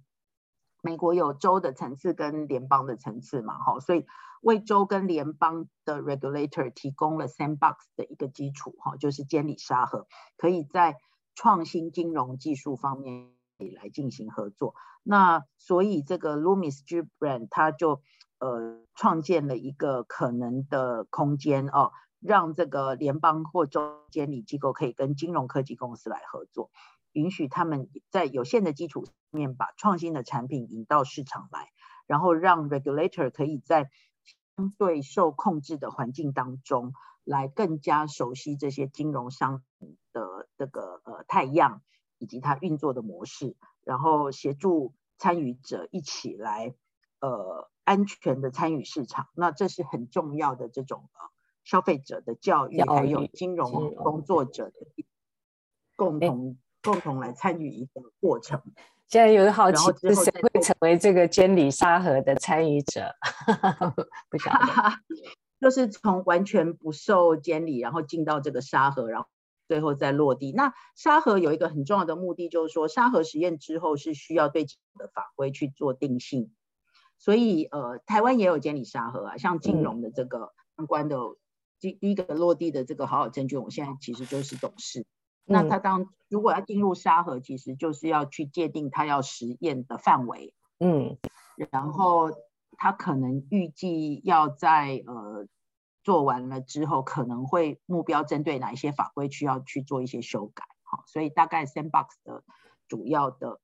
[0.81, 4.05] 美国有州的层次跟联邦的层次嘛，哈，所以
[4.41, 10.95] 为州跟联邦的 regulator 提供了 sandbox 的一个基础，哈，就是监理沙盒，可以在
[11.35, 13.29] 创新金融技术方面
[13.75, 14.73] 来进行合作。
[15.03, 18.01] 那所以这个 Loomis Gillibrand 他就
[18.39, 26.70] 呃创建了一个可能的空间哦，让这个联邦或州监理机构可以跟金融科技公司来合作。
[27.13, 31.70] 允许他们在有限的基础面把创新的产品引到市场来，
[32.05, 33.89] 然后让 regulator 可以在
[34.57, 36.93] 相对受控制的环境当中，
[37.24, 41.82] 来更加熟悉这些金融商品的这个呃态样
[42.20, 46.76] 以及它运作的模式，然后协助参与者一起来
[47.22, 49.30] 呃安全的参与市场。
[49.34, 51.30] 那这是很重要的这种呃
[51.70, 54.74] 消费者的教育，还有金融工作者的
[55.95, 56.57] 共同。
[56.82, 58.61] 共同来参与一个过程。
[59.07, 63.13] 现在有个好奇，是谁会成为这个监理沙盒的参与者？
[64.32, 64.65] 不晓得，
[65.59, 69.28] 就是从完全不受监理，然后进到这个沙盒，然后
[69.67, 70.53] 最后再落地。
[70.53, 76.53] 那沙盒有一个很重要的目的，就是说沙盒实验之后是需要对的法规去做定性。
[77.17, 81.17] 所以呃，台湾也有监理沙盒啊，像金融的这个相关的
[81.80, 85.05] 第第一个落地的这个好好证券，我现在其实就是董事。
[85.45, 91.17] 那他当如果要进入沙盒，其实就是要去界定他要实验的范围，嗯，
[91.71, 92.30] 然后
[92.77, 95.47] 他可能预计要在呃
[96.03, 102.43] 做完了之后，可能会目标针对哪一些法规需要去做一些修改，好，所以大概 Sandbox 的
[102.88, 103.59] 主要的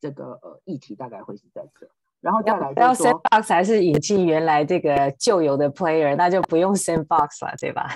[0.00, 1.90] 这个呃议题大概会是在这，
[2.24, 7.86] 然后再来要 Sandbox 还是引进原来这个旧有的 Player，那就不用 Sandbox 了，对吧？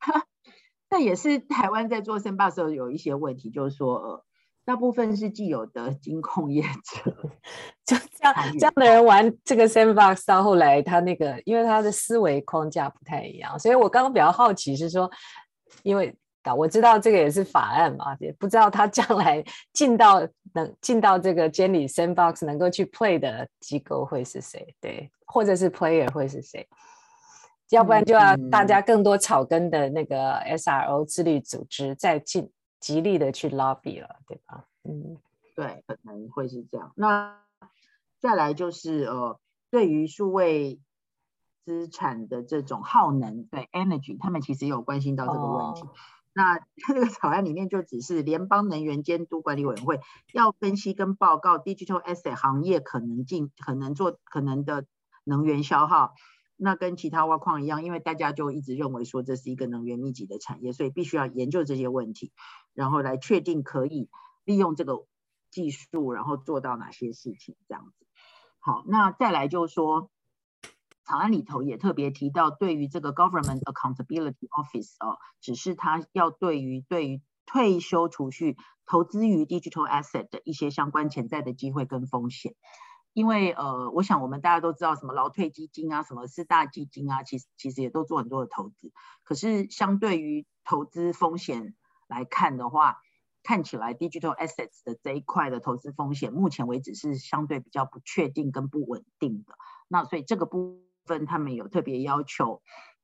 [0.88, 4.24] 那也是台湾在做 Sandbox 的时候有一些问题，就是说，呃，
[4.64, 7.12] 大部分是既有的金控业者，
[7.84, 15.10] 就这样这样的人玩这个 Sandbox，到后来他那个，因为他的思维框架不太一样，所以我刚刚比较好奇是说，
[15.82, 16.16] 因为
[16.52, 24.74] 我知道这个也是法案嘛，也不知道他将来进到能进到这个监理 Sandbox 能够去 play 的机构会是谁？
[24.80, 26.66] 对，或者是 player 会是谁？
[27.70, 34.64] 要不然就要大家更多草根的那个 SRO 自律组织再尽极力的去 lobby 了，对吧？
[34.84, 35.16] 嗯，
[35.56, 36.92] 对，可能会是这样。
[36.96, 37.40] 那
[38.20, 39.40] 再来就是呃，
[39.70, 40.78] 对于数位
[41.64, 45.82] 资产的这种耗能，对 energy，他们其实也有关心到这个问题。
[45.82, 45.90] 哦、
[46.34, 46.58] 那
[46.88, 50.00] 这个草案里面就只是联邦能源监督管理委员会
[50.32, 54.84] 要分析跟报告 digital asset 行业可能进可能做可能的
[55.24, 56.12] 能源消耗。
[56.56, 62.32] 那跟其他挖矿一样，因为大家就一直认为说这是一个能源密集的产业，所以必须要研究这些问题，
[62.74, 64.08] 然后来确定可以
[64.44, 65.04] 利用这个
[65.50, 68.06] 技术，然后做到哪些事情这样子。
[68.60, 70.10] 好，那再来就是说，
[71.06, 82.54] 草案里头也特别提到，对于这个 Government Accountability Office 哦，只是他要对于对于退休储蓄投资于 Digital Asset 的一些相关潜在的机会跟风险。
[83.12, 88.90] 因为呃，我想我们大家都知道什么劳退基金啊，什么四大基金啊，其实其实也都做很多的投资。
[89.22, 91.76] 可是相对于投资风险
[92.08, 92.96] 来看的话，
[93.44, 99.54] 看起来 digital assets 的这一块的投资风险，目前为止是相对比较不确定跟不稳定的。
[99.86, 102.62] 那所以这个部分他们有特别要求。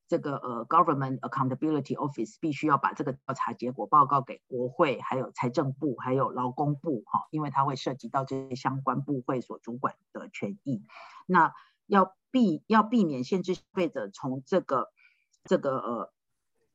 [0.09, 10.83] 这个呃，Government Accountability Office 必须要把这个调查结果报告给国会，还有财政部，还有劳工部，哈，因为它会涉及到这些相关部会所主管的权益。
[11.27, 11.55] 那
[11.87, 14.89] 要避要避免限制消费者从这个
[15.45, 16.13] 这个呃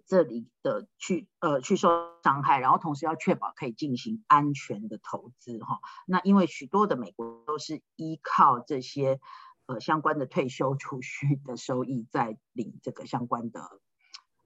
[0.05, 1.89] 这里的去呃去受
[2.23, 5.81] 伤害，然后同时要确保可以进行安全的投资，哈。
[6.07, 9.19] 那因为许多的美国都是依靠这些。
[9.67, 13.61] 呃，相关的退休储蓄的收益，在领这个相关的，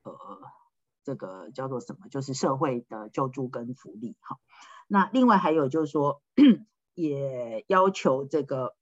[0.04, 0.14] 呃，
[1.04, 2.08] 这个叫做什么？
[2.08, 4.38] 就是社会的救助跟福利哈。
[4.88, 6.22] 那另外还有就是说，
[6.94, 8.76] 也要求这个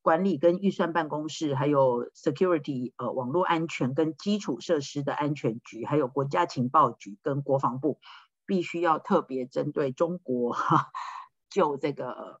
[0.00, 7.98] 管理跟预算办公室，还有 security 呃网络安全跟基础设施的安全局，还有国家情报局跟国防部，
[8.46, 10.86] 必须要特别针对中国哈，
[11.50, 12.40] 就这个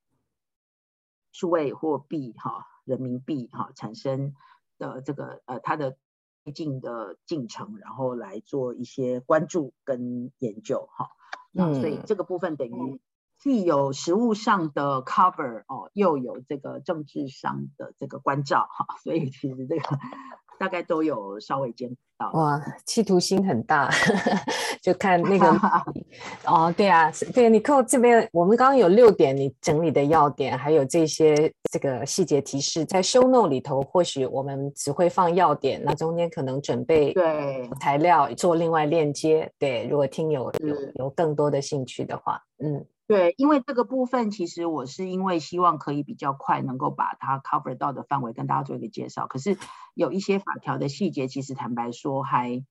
[1.32, 2.68] 数位货币哈。
[2.90, 4.34] 人民币哈产生
[4.76, 5.96] 的这个呃它的
[6.44, 11.08] 推进的进程，然后来做一些关注跟研究哈。
[11.52, 13.00] 那所以这个部分等于
[13.38, 18.96] 既有实物上的 cover 哦，又有这个政治上的这个关照哈。
[19.02, 19.98] 所以其实这个。
[20.60, 21.88] 大概都有稍微见
[22.18, 23.88] 到哇，企图心很大，
[24.82, 25.46] 就看那个
[26.44, 42.84] 哦，对啊，对，你看这边，我们刚刚有六点你整理的要点，还有这些这个细节提示，在 show note 里头，或许我们只会放要点，那中间可能准备对材料做另外链接，对，如果听友有有，有更多的兴趣的话，嗯。
[43.10, 49.58] 对，因为这个部分其实我是因为希望可以比较快能够把它 cover 到的范围跟大家做一个介绍，可是
[49.94, 52.64] 有一些法条的细节，其实坦白说还。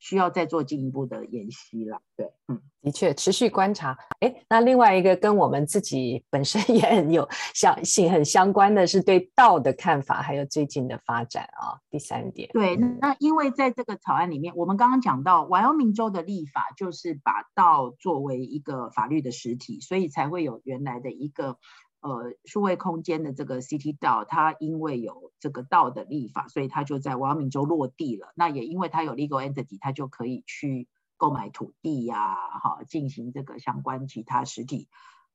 [0.00, 3.96] 需要再做进一步的研析了，对，嗯，的确，持续观察。
[4.20, 11.78] 哎，那另外一个跟我们自己本身也很有相性很相关的是对道的看法，还有最近的发展啊、哦。
[11.90, 21.58] 第三点，对，那因为在这个草案里面，我们刚刚讲到，怀俄明州的立法就是把道作为一个法律的实体，所以才会有原来的一个。
[22.02, 28.32] 呃，数位空间的这个 City DAO，它因为有这个道的立法，所以它就在怀俄明州落地了。
[28.36, 30.88] 那也因为它有 legal entity，它就可以去
[31.18, 34.88] 购买土地呀、哈，进行这个相关其他实体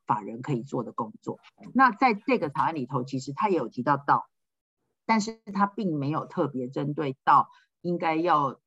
[0.07, 1.37] 法人可以做的工作。
[1.75, 4.25] 那在这个草案里头，其实它也有提到道，
[5.05, 7.49] 但是它并没有特别针对道
[7.81, 8.59] 应该要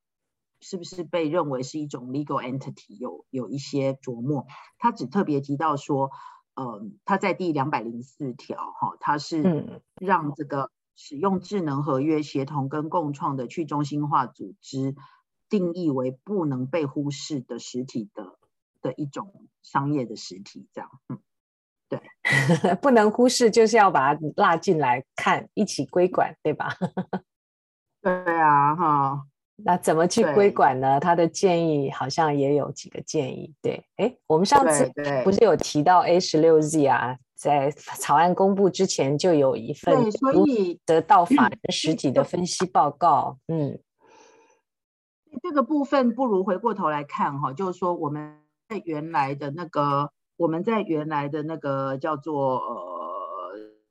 [0.61, 4.47] 是不是被认为是一种 legal entity 有有一些琢磨。
[4.79, 6.13] 它只特别提到说。
[6.59, 14.97] 嗯，它在第两百零四条，哈，它是让这个使用智能合约协同跟共创的去中心化组织
[15.49, 18.39] 定义为不能被忽视的实体的
[18.83, 21.21] 的一种商业的实体，这样，嗯，
[21.89, 22.03] 对，
[22.83, 26.75] 不能忽视，就是要把它拉进来看，一起归管，对吧？
[28.03, 29.27] 对啊，哈。
[29.65, 31.01] 那怎么去规管呢？
[31.01, 33.53] 他的建议好像也有几个建议。
[33.61, 34.89] 对，哎，我们上次
[35.25, 43.39] 不是有提到 A 十六 Z 啊，在草案公布之前就有一份所以得到法人实体的分析报告。
[43.49, 43.79] 嗯，
[45.43, 48.39] 这个部分不如回过头来看哈，就是说我们
[48.69, 52.98] 在原来的那个，我们在原来的那个叫做呃。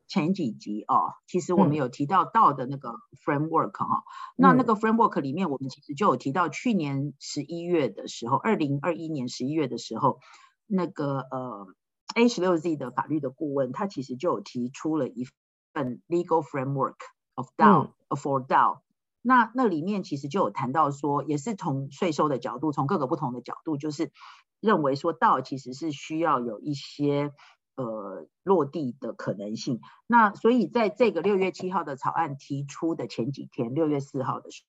[0.08, 2.96] 前几集哦，其实我们有提到道的那个
[3.26, 4.04] framework 哈、
[4.38, 10.20] 嗯，那那个 framework 里面，我们其实就有提到，去年十一月的时候，二零二一年十一月的时候，
[10.66, 11.68] 那个呃
[12.16, 15.28] A 十六 Z 的法律的顾问，他其实就有提出了一
[15.74, 16.96] 份 legal framework
[17.36, 18.80] of DAO、嗯、for DAO。
[19.22, 24.14] 那那里面其实就有谈到说，也是从税收的角度，从各个不同的角度，就是
[24.62, 27.34] 认为说 DAO 其实是需要有一些。
[27.78, 29.82] 呃，落地的可能性。
[30.08, 34.64] 那所以在这个六月七号的草案提出的前几天，六月四号的时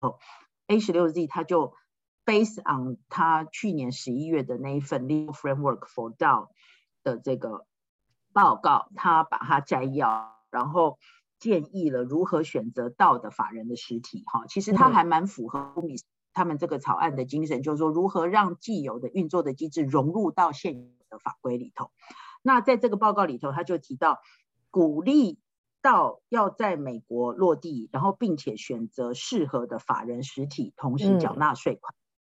[0.00, 0.18] 候
[0.66, 1.74] ，A 十六 Z 他就
[2.24, 6.48] based on 他去年十一月的那一份 Legal Framework for DAO
[7.02, 7.66] 的这个
[8.32, 10.98] 报告，他把它摘要，然后
[11.38, 14.22] 建议了如何选择 DAO 的法人的实体。
[14.24, 15.74] 哈，其实他还蛮符合
[16.32, 21.90] 他们这个草案的精神，就是说如何让既有的运作的机制融入到现有的法规里头。
[22.46, 24.20] 那在这个报告里头，他就提到
[24.70, 25.38] 鼓励
[25.80, 31.94] 到要在美国落地，然后并且选择适合的法人实体，同时缴纳税款。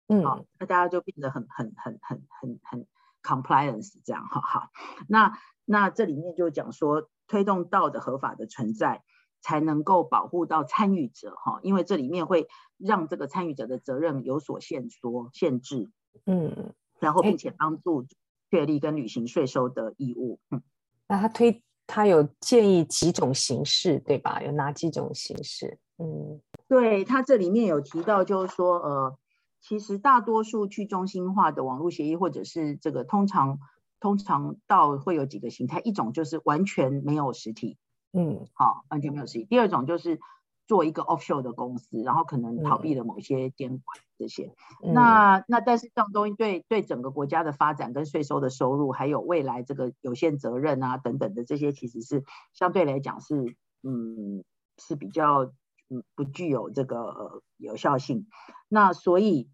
[0.08, 2.88] 嗯，好，那大家就变得很很很很很很
[3.22, 4.72] compliance 这样哈哈。
[5.10, 9.04] 那那这里面就讲说，推动到的合法的存在，
[9.42, 12.48] 才能够保护到参与者哈，因为这里面会
[12.78, 15.92] 让这个参与者的责任有所限缩限制。
[16.26, 18.06] 嗯，然后并且帮助。
[18.50, 20.40] 确立跟履行税收的义务。
[20.52, 20.62] 嗯，
[21.08, 24.42] 那他推他有建议几种形式，对吧？
[24.44, 25.80] 有哪几种形式？
[25.98, 29.18] 嗯，对，他这里面有提到，就是说，呃，
[29.62, 33.60] 其实大多数去中心化的网络协议，或者是这个通常
[34.00, 37.78] 通常到会有几个形态，一种就是完全没有实体，
[38.14, 39.46] 嗯，好，完全没有实体。
[39.46, 40.20] 第二种就是。
[40.68, 44.54] 做一个 offshore 的公司，然后可能逃避了某些监管这些，
[44.84, 54.44] 嗯、那那但是这种东西对对整个国家的发展跟税收的收入，还有未来这个有限责任啊等等的这些，其实是相对来讲是嗯
[54.78, 55.54] 是比较
[55.90, 58.28] 嗯不具有这个、呃、有效性。
[58.68, 59.50] 那所以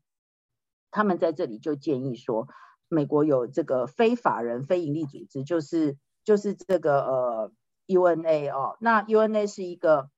[0.92, 2.48] 他们在这里就建议说，
[2.88, 7.52] 美国有这个非法人非营利组织，就是就是这个呃
[7.88, 10.10] UNA 哦，那 UNA 是一个。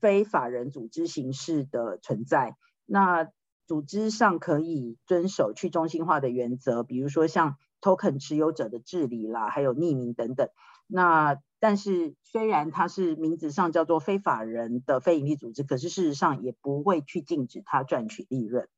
[0.00, 2.56] 非法人组织形式的存在，
[2.86, 3.28] 那
[3.66, 10.48] 组织上可以遵守去中心化的原则，比如说像 token 持有者的治理啦，还有匿名等等。
[10.86, 18.68] 那但是虽然它是名字上叫做非法人的非营利组织，可是事实上也不会去禁止它赚取利润。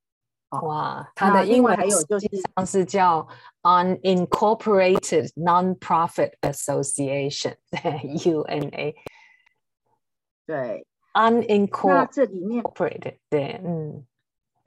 [0.61, 3.27] 哇，它的英文还有就是像是叫
[3.63, 8.95] Unincorporated Nonprofit Association，UNA。
[10.47, 13.17] 对，Unincorporated。
[13.29, 14.05] 对，嗯，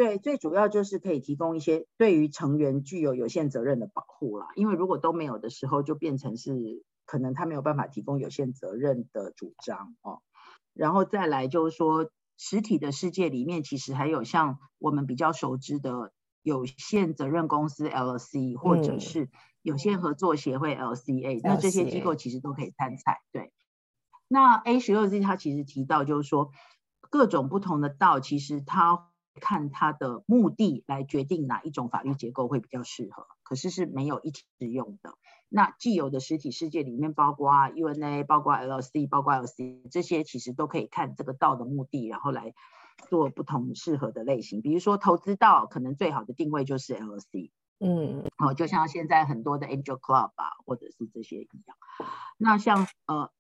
[0.01, 10.22] 对，最主要就是可以提供一些对于成员具有有限责任的保护啦，因为如果都没有的时候，就变成是可能他没有办法提供有限责任的主张哦。
[10.72, 19.28] 然后再来就是说，实体的世界里面其实还有像我们比较熟知的有限责任公司 LLC，或者是
[19.61, 23.53] 有限合作协会 LCA，嗯，那这些机构其实都可以参赛，对。
[24.28, 26.53] 那 A 十六 Z 它其实提到，就是说
[27.11, 29.10] 各种不同的道，其实他
[29.41, 35.14] 看它的目的来决定哪一种法律结构会比较适合，可是是没有一起适用的。
[35.49, 42.55] 那既有的实体世界里面，包括 UNA、包括 LC、包括 LC 这些，其实都可以看这个道的目的，然后来
[43.09, 44.62] 做不同适合的类型。
[44.62, 47.51] 比如说投资道，可能最好的定位就是 LC。
[47.83, 51.76] 嗯，哦，就像现在很多的 Angel Club 啊，或者是这些一样。
[52.37, 53.31] 那像呃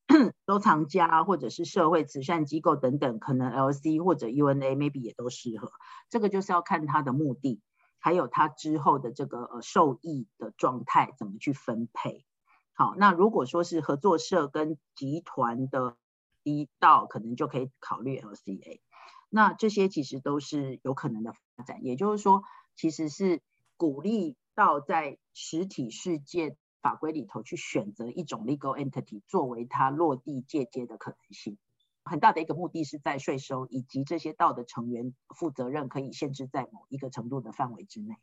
[0.46, 5.70] 收藏家或者是社会慈善机构等等，可能 LC 或者 UNA maybe 也都适合。
[6.08, 7.60] 这个就是要看它的目的，
[7.98, 12.24] 还有它之后的这个呃受益的状态怎么去分配。
[12.72, 15.96] 好，那如果说是合作社跟集团的
[16.44, 18.80] 一道，可能就可以考虑 LCA。
[19.28, 22.42] 那这些其实都是有可能的发展，也就是说，
[22.74, 23.42] 其实是。
[23.80, 31.56] 鼓励到在实体世界法规里头去选择一种 legal entity 作为它落地借接的可能性，
[32.04, 38.16] 很大的一个目的是在税收以及这些道的成员负责任可以限制在某一个程度的范围之内。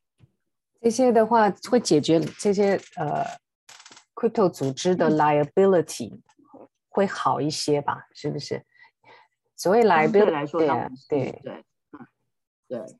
[0.79, 3.25] 这些的话会解决这些呃
[4.13, 6.21] crypto 组织的 liability
[6.87, 8.07] 会好一些吧？
[8.13, 8.63] 是不是？
[9.55, 10.69] 所谓 liability 来说，对
[11.09, 12.07] 对对，嗯，
[12.67, 12.99] 对。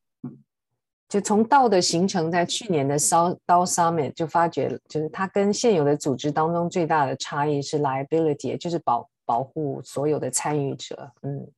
[1.10, 11.14] 就从道的形成，在去年的 DAO Summit 就发觉，就是它跟现有的组织当中最大的差异是 liability，就是保保护所有的参与者。
[11.22, 11.50] 嗯，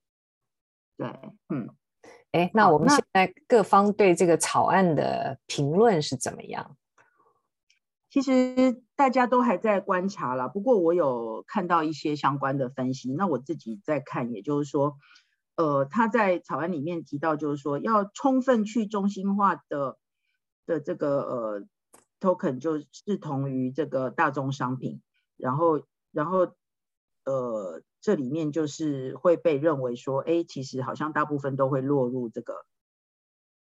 [0.98, 1.08] 对，
[1.50, 1.68] 嗯，
[2.32, 6.78] 哎，那我们现在各方对这个草案的评论是怎么样？
[8.12, 14.98] 其实大家都还在观察啦，不过我有看到一些相关的分析，那我自己在看，也就是说。
[15.60, 19.98] 呃，他在草案里面提到，就是说要充分去中心化的
[20.66, 21.68] 的这个呃
[22.22, 25.02] token 就视同于这个大宗商品，
[25.36, 25.82] 然后
[26.14, 26.54] 然后
[27.26, 32.54] 呃这里面就是会被认为说，哎，其实好像大部分都会落入这个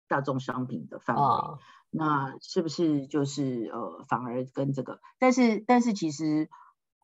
[0.07, 1.59] 大宗商品的范围，哦、
[1.91, 4.99] 那是不是就是呃反而跟这个？
[5.19, 6.49] 但是但是其实。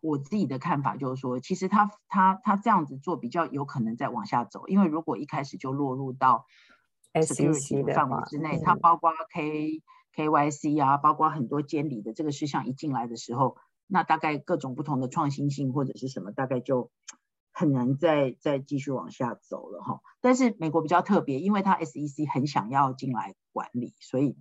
[0.02, 6.48] 我自己的看法就是说，其实他他他这样子做比较有可能再往下走，因为如果一开始就落入到
[7.14, 9.84] security 的范围之内，它包括 K
[10.16, 16.90] KYC 啊，包括很多监理的这个事项一进来的时候，那大概各种不同的创新性或者是什么，大概就
[17.52, 20.02] 很难再再继续往下走了哈。
[20.20, 24.36] 但是美国比较特别，因为它 SEC 很想要进来管理，所以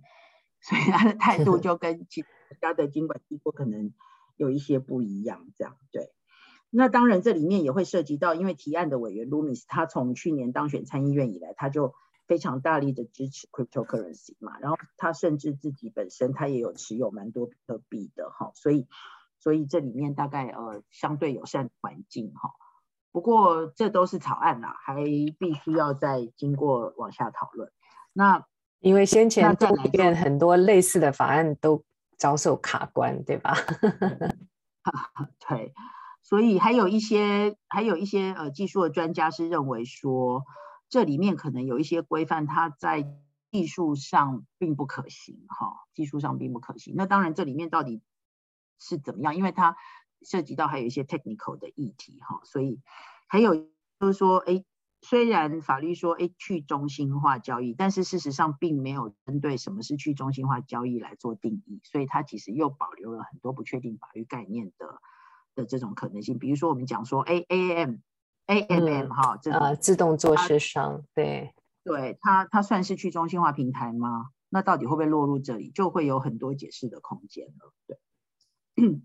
[0.59, 2.25] 所以他的态度 就跟其
[2.59, 3.93] 他的监管机构可能。
[4.41, 6.11] 有一些不一样，这样对。
[6.71, 11.93] 那当然，这里面也会涉及到，因为提案的委员 Loomis，他从去年当选参议院以来，他就
[12.27, 14.57] 非常大力的支持 cryptocurrency 嘛。
[14.59, 18.87] 然后他甚至自己本身他也有持有蛮多比特币的哈，所以
[19.37, 22.49] 所以这里面大概呃相对友善环境哈。
[23.11, 25.03] 不过这都是草案啦，还
[25.37, 27.71] 必须要再经过往下讨论。
[28.11, 28.47] 那
[28.79, 31.83] 因为先前这边很多类似的法案都。
[32.21, 33.51] 遭受卡关，对吧？
[35.39, 35.73] 对，
[36.21, 40.43] 所以还有一些还有一些呃技术的专家是认为说，
[40.87, 43.03] 这里面可能有一些规范，它在
[43.51, 46.93] 技术上并不可行，哈，技术上并不可行。
[46.95, 48.03] 那当然，这里面到底
[48.77, 49.35] 是怎么样？
[49.35, 49.75] 因为它
[50.21, 52.79] 涉及到还有一些 technical 的议题，哈，所以
[53.27, 54.63] 还有就是说，哎。
[55.03, 65.01] 虽然法律说，哎，去中心化交易，但是事实上并没有针对什么是去中心化交易来做定义，所以它其实又保留了很多不确定法律概念的
[65.55, 66.37] 的这种可能性。
[66.37, 71.51] 比如说，我们讲说，哎，AMM，AMM 哈，这呃，自动做市商，对，
[71.83, 74.29] 对，它它算是去中心化平台吗？
[74.49, 77.73] 那到底会不会落入这里，就会有很多解释的空间了。
[77.87, 77.97] 对，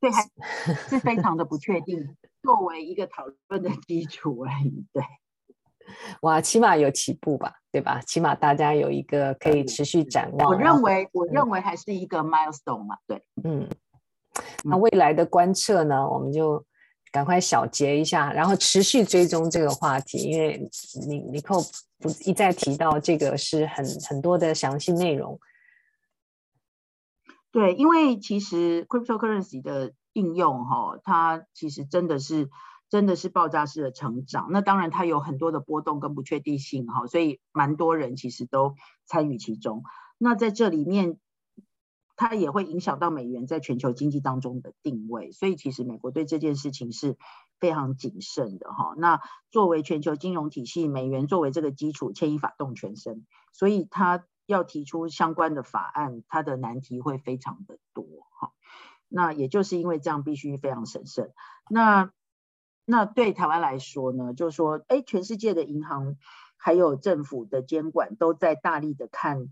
[0.00, 0.28] 对，还
[0.90, 2.16] 是非常的不确定。
[2.42, 5.02] 作为一个讨论的基础而已，对，
[6.22, 8.00] 哇，起码有起步吧，对吧？
[8.06, 10.48] 起码大家有一个可以持续展望。
[10.48, 13.68] 我认为，我认为还是一个 milestone 嘛，对，嗯，
[14.64, 16.64] 那未来的观测呢，我们就
[17.12, 20.68] 赶快小结一下，然后持续追踪这个话题，因为
[21.06, 21.54] 你你可
[21.98, 25.38] 不一再提到这个是很很多的详细内容。
[27.52, 32.48] 对，因为其实 cryptocurrency 的应用哈，它其实真的是
[32.88, 34.48] 真的是爆炸式的成长。
[34.50, 38.74] 那当然它有很多的波动跟不确定性哈，所以蛮多人其实都
[39.06, 39.84] 参与其中。
[40.18, 41.18] 那在这里面，
[42.16, 45.32] 它也会影响到美元在全球经济当中的定位。
[45.32, 47.16] 所以其实美国对这件事情是
[47.58, 48.94] 非常谨慎的哈。
[48.96, 54.24] 那作为全球金融体系，美元作为这个基础，牵一发动全身，所以它。
[54.46, 58.50] 要提出相关的法案，它的难题会非常的多哈。
[59.12, 61.32] 那也就是因为这样，必须非常审慎。
[61.68, 62.12] 那
[62.84, 66.16] 那对台湾来说呢，就是说，哎，全世界的银行
[66.56, 69.48] 还有政府的监管都在大力的看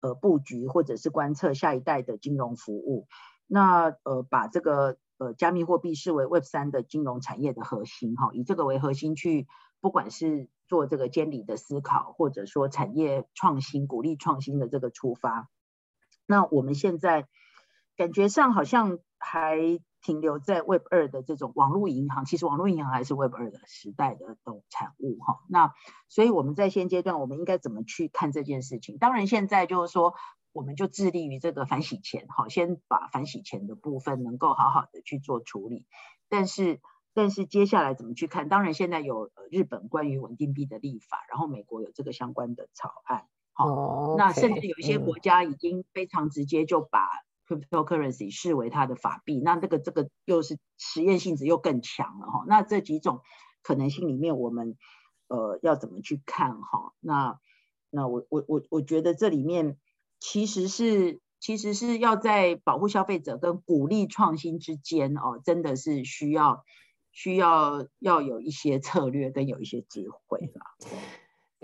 [0.00, 3.06] 呃布局或者是观测下一代的金融服务。
[3.46, 9.46] 那呃把这个呃加密货币视为 Web 三的金融产业的核心哈，以这个为核心去，
[9.80, 15.50] 不管是做这个监理的思考，或者说产业创新、鼓励创新的这个出发，
[16.26, 17.28] 那我们现在
[17.96, 19.58] 感觉上好像还
[20.00, 25.40] 停留在 Web 二的这种网络银行，其实网络银行还是 Web 二的时代的这种产物哈。
[25.48, 25.72] 那
[26.08, 28.98] 所以我们在现阶段，我们应该怎么去看这件事情？
[28.98, 30.14] 当然，现在就是说，
[30.52, 35.86] 我们就致力于这个反洗钱，好，先把反洗钱的部分能够好好的去做处理，
[36.28, 36.80] 但是。
[37.16, 38.48] 但是接下来怎么去看？
[38.48, 43.28] 当然，现在有日本关于稳定币的立法，然后美国有这个相关的草案。
[43.52, 47.08] 好，oh, okay, 那甚至有一些国家已经非常直接就把
[47.46, 49.40] cryptocurrency 视为它的法币。
[49.40, 52.44] 那这个这个又是实验性质又更强了哈。
[52.46, 53.20] 那这几种
[53.62, 54.76] 可能性里面，我们
[55.28, 56.92] 呃要怎么去看哈？
[57.00, 57.38] 那
[57.90, 59.78] 那我我我我觉得这里面
[60.20, 66.64] 其实是其实是要在保护消费者跟鼓励创新之间哦，真的是需要。
[67.16, 70.74] 需要要有一些策略跟有一些智慧啦。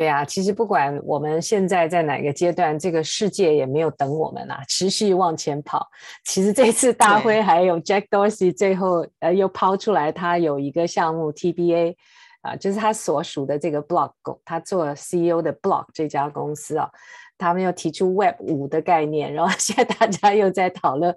[0.00, 5.86] 对啊，其实不管我们现在在哪个阶段，这个世界也没有等我们啊，持续往前跑。
[6.24, 11.96] 其实这次 大会还有 Jack Dorsey 最后呃又抛出来，他有一个项目 TBA
[12.40, 16.88] 啊，就是他所属的这个 Block，他做 CEO 的 Block 这家公司啊，
[17.36, 21.14] 他们又提出 Web 五的概念，然后 现在大家又在讨论。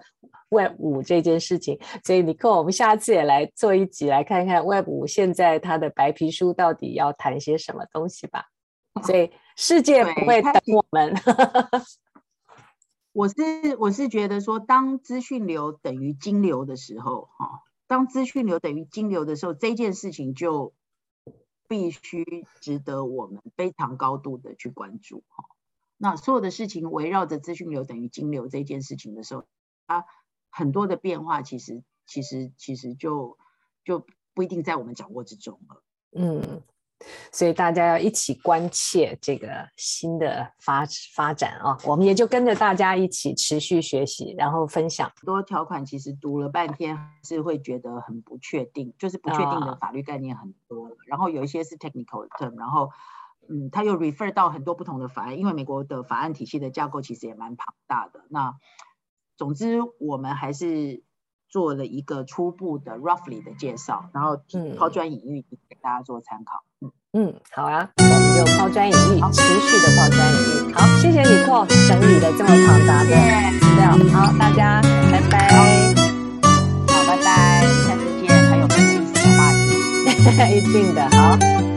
[0.49, 8.43] Web 五这件事情，所以尼可，我们下次也来做一集，来看看 Web 五现在它的白皮书到底要谈些什么东西吧。
[9.03, 11.13] 所以世界不会等我们。
[13.13, 13.35] 我是
[13.77, 20.73] 我是觉得说，当资讯流等于金流的时候，哈，当资讯流等于金流的时候，这件事情就
[21.67, 25.45] 必须值得我们非常高度的去关注，哈。
[25.97, 29.45] 那所有的事情围绕着资讯流等于金流这件事情的时候，
[29.85, 30.05] 它。
[30.55, 33.39] 很多的变化，其实其实其实就
[33.83, 35.83] 就不一定在我们掌握之中了。
[36.11, 36.61] 嗯，
[37.31, 39.47] 所以大家要一起关切这个
[39.77, 40.83] 新的发
[41.15, 45.11] 发展啊，我们也就跟着大家一起持续学习，然后分享。
[45.17, 52.89] 很多条款其实读了半天是会觉得很不确定，就是不确定的法律概念很多，哦、然后有一些是 technical term，然后
[53.49, 58.25] 嗯，他又 refer 到很多不同的法案，因为美国的法案体系的架构其实也蛮庞大的。
[58.29, 58.55] 那
[59.35, 61.03] 总之，我们还是
[61.53, 64.39] 做了一个初步的 roughly 的介绍，然后
[64.75, 66.63] 抛砖引玉给大家做参考。
[66.81, 70.73] 嗯嗯，好啊，我们就抛砖引玉，持续的抛砖引玉。
[70.73, 73.11] 好，谢谢尼可整理的这么庞杂的
[73.59, 73.91] 资料。
[74.11, 74.81] 好，大家
[75.11, 75.47] 拜拜。
[76.87, 78.27] 好，拜拜，下次见。
[78.49, 81.07] 还有更有意思的话题， 一定的。
[81.11, 81.72] 好。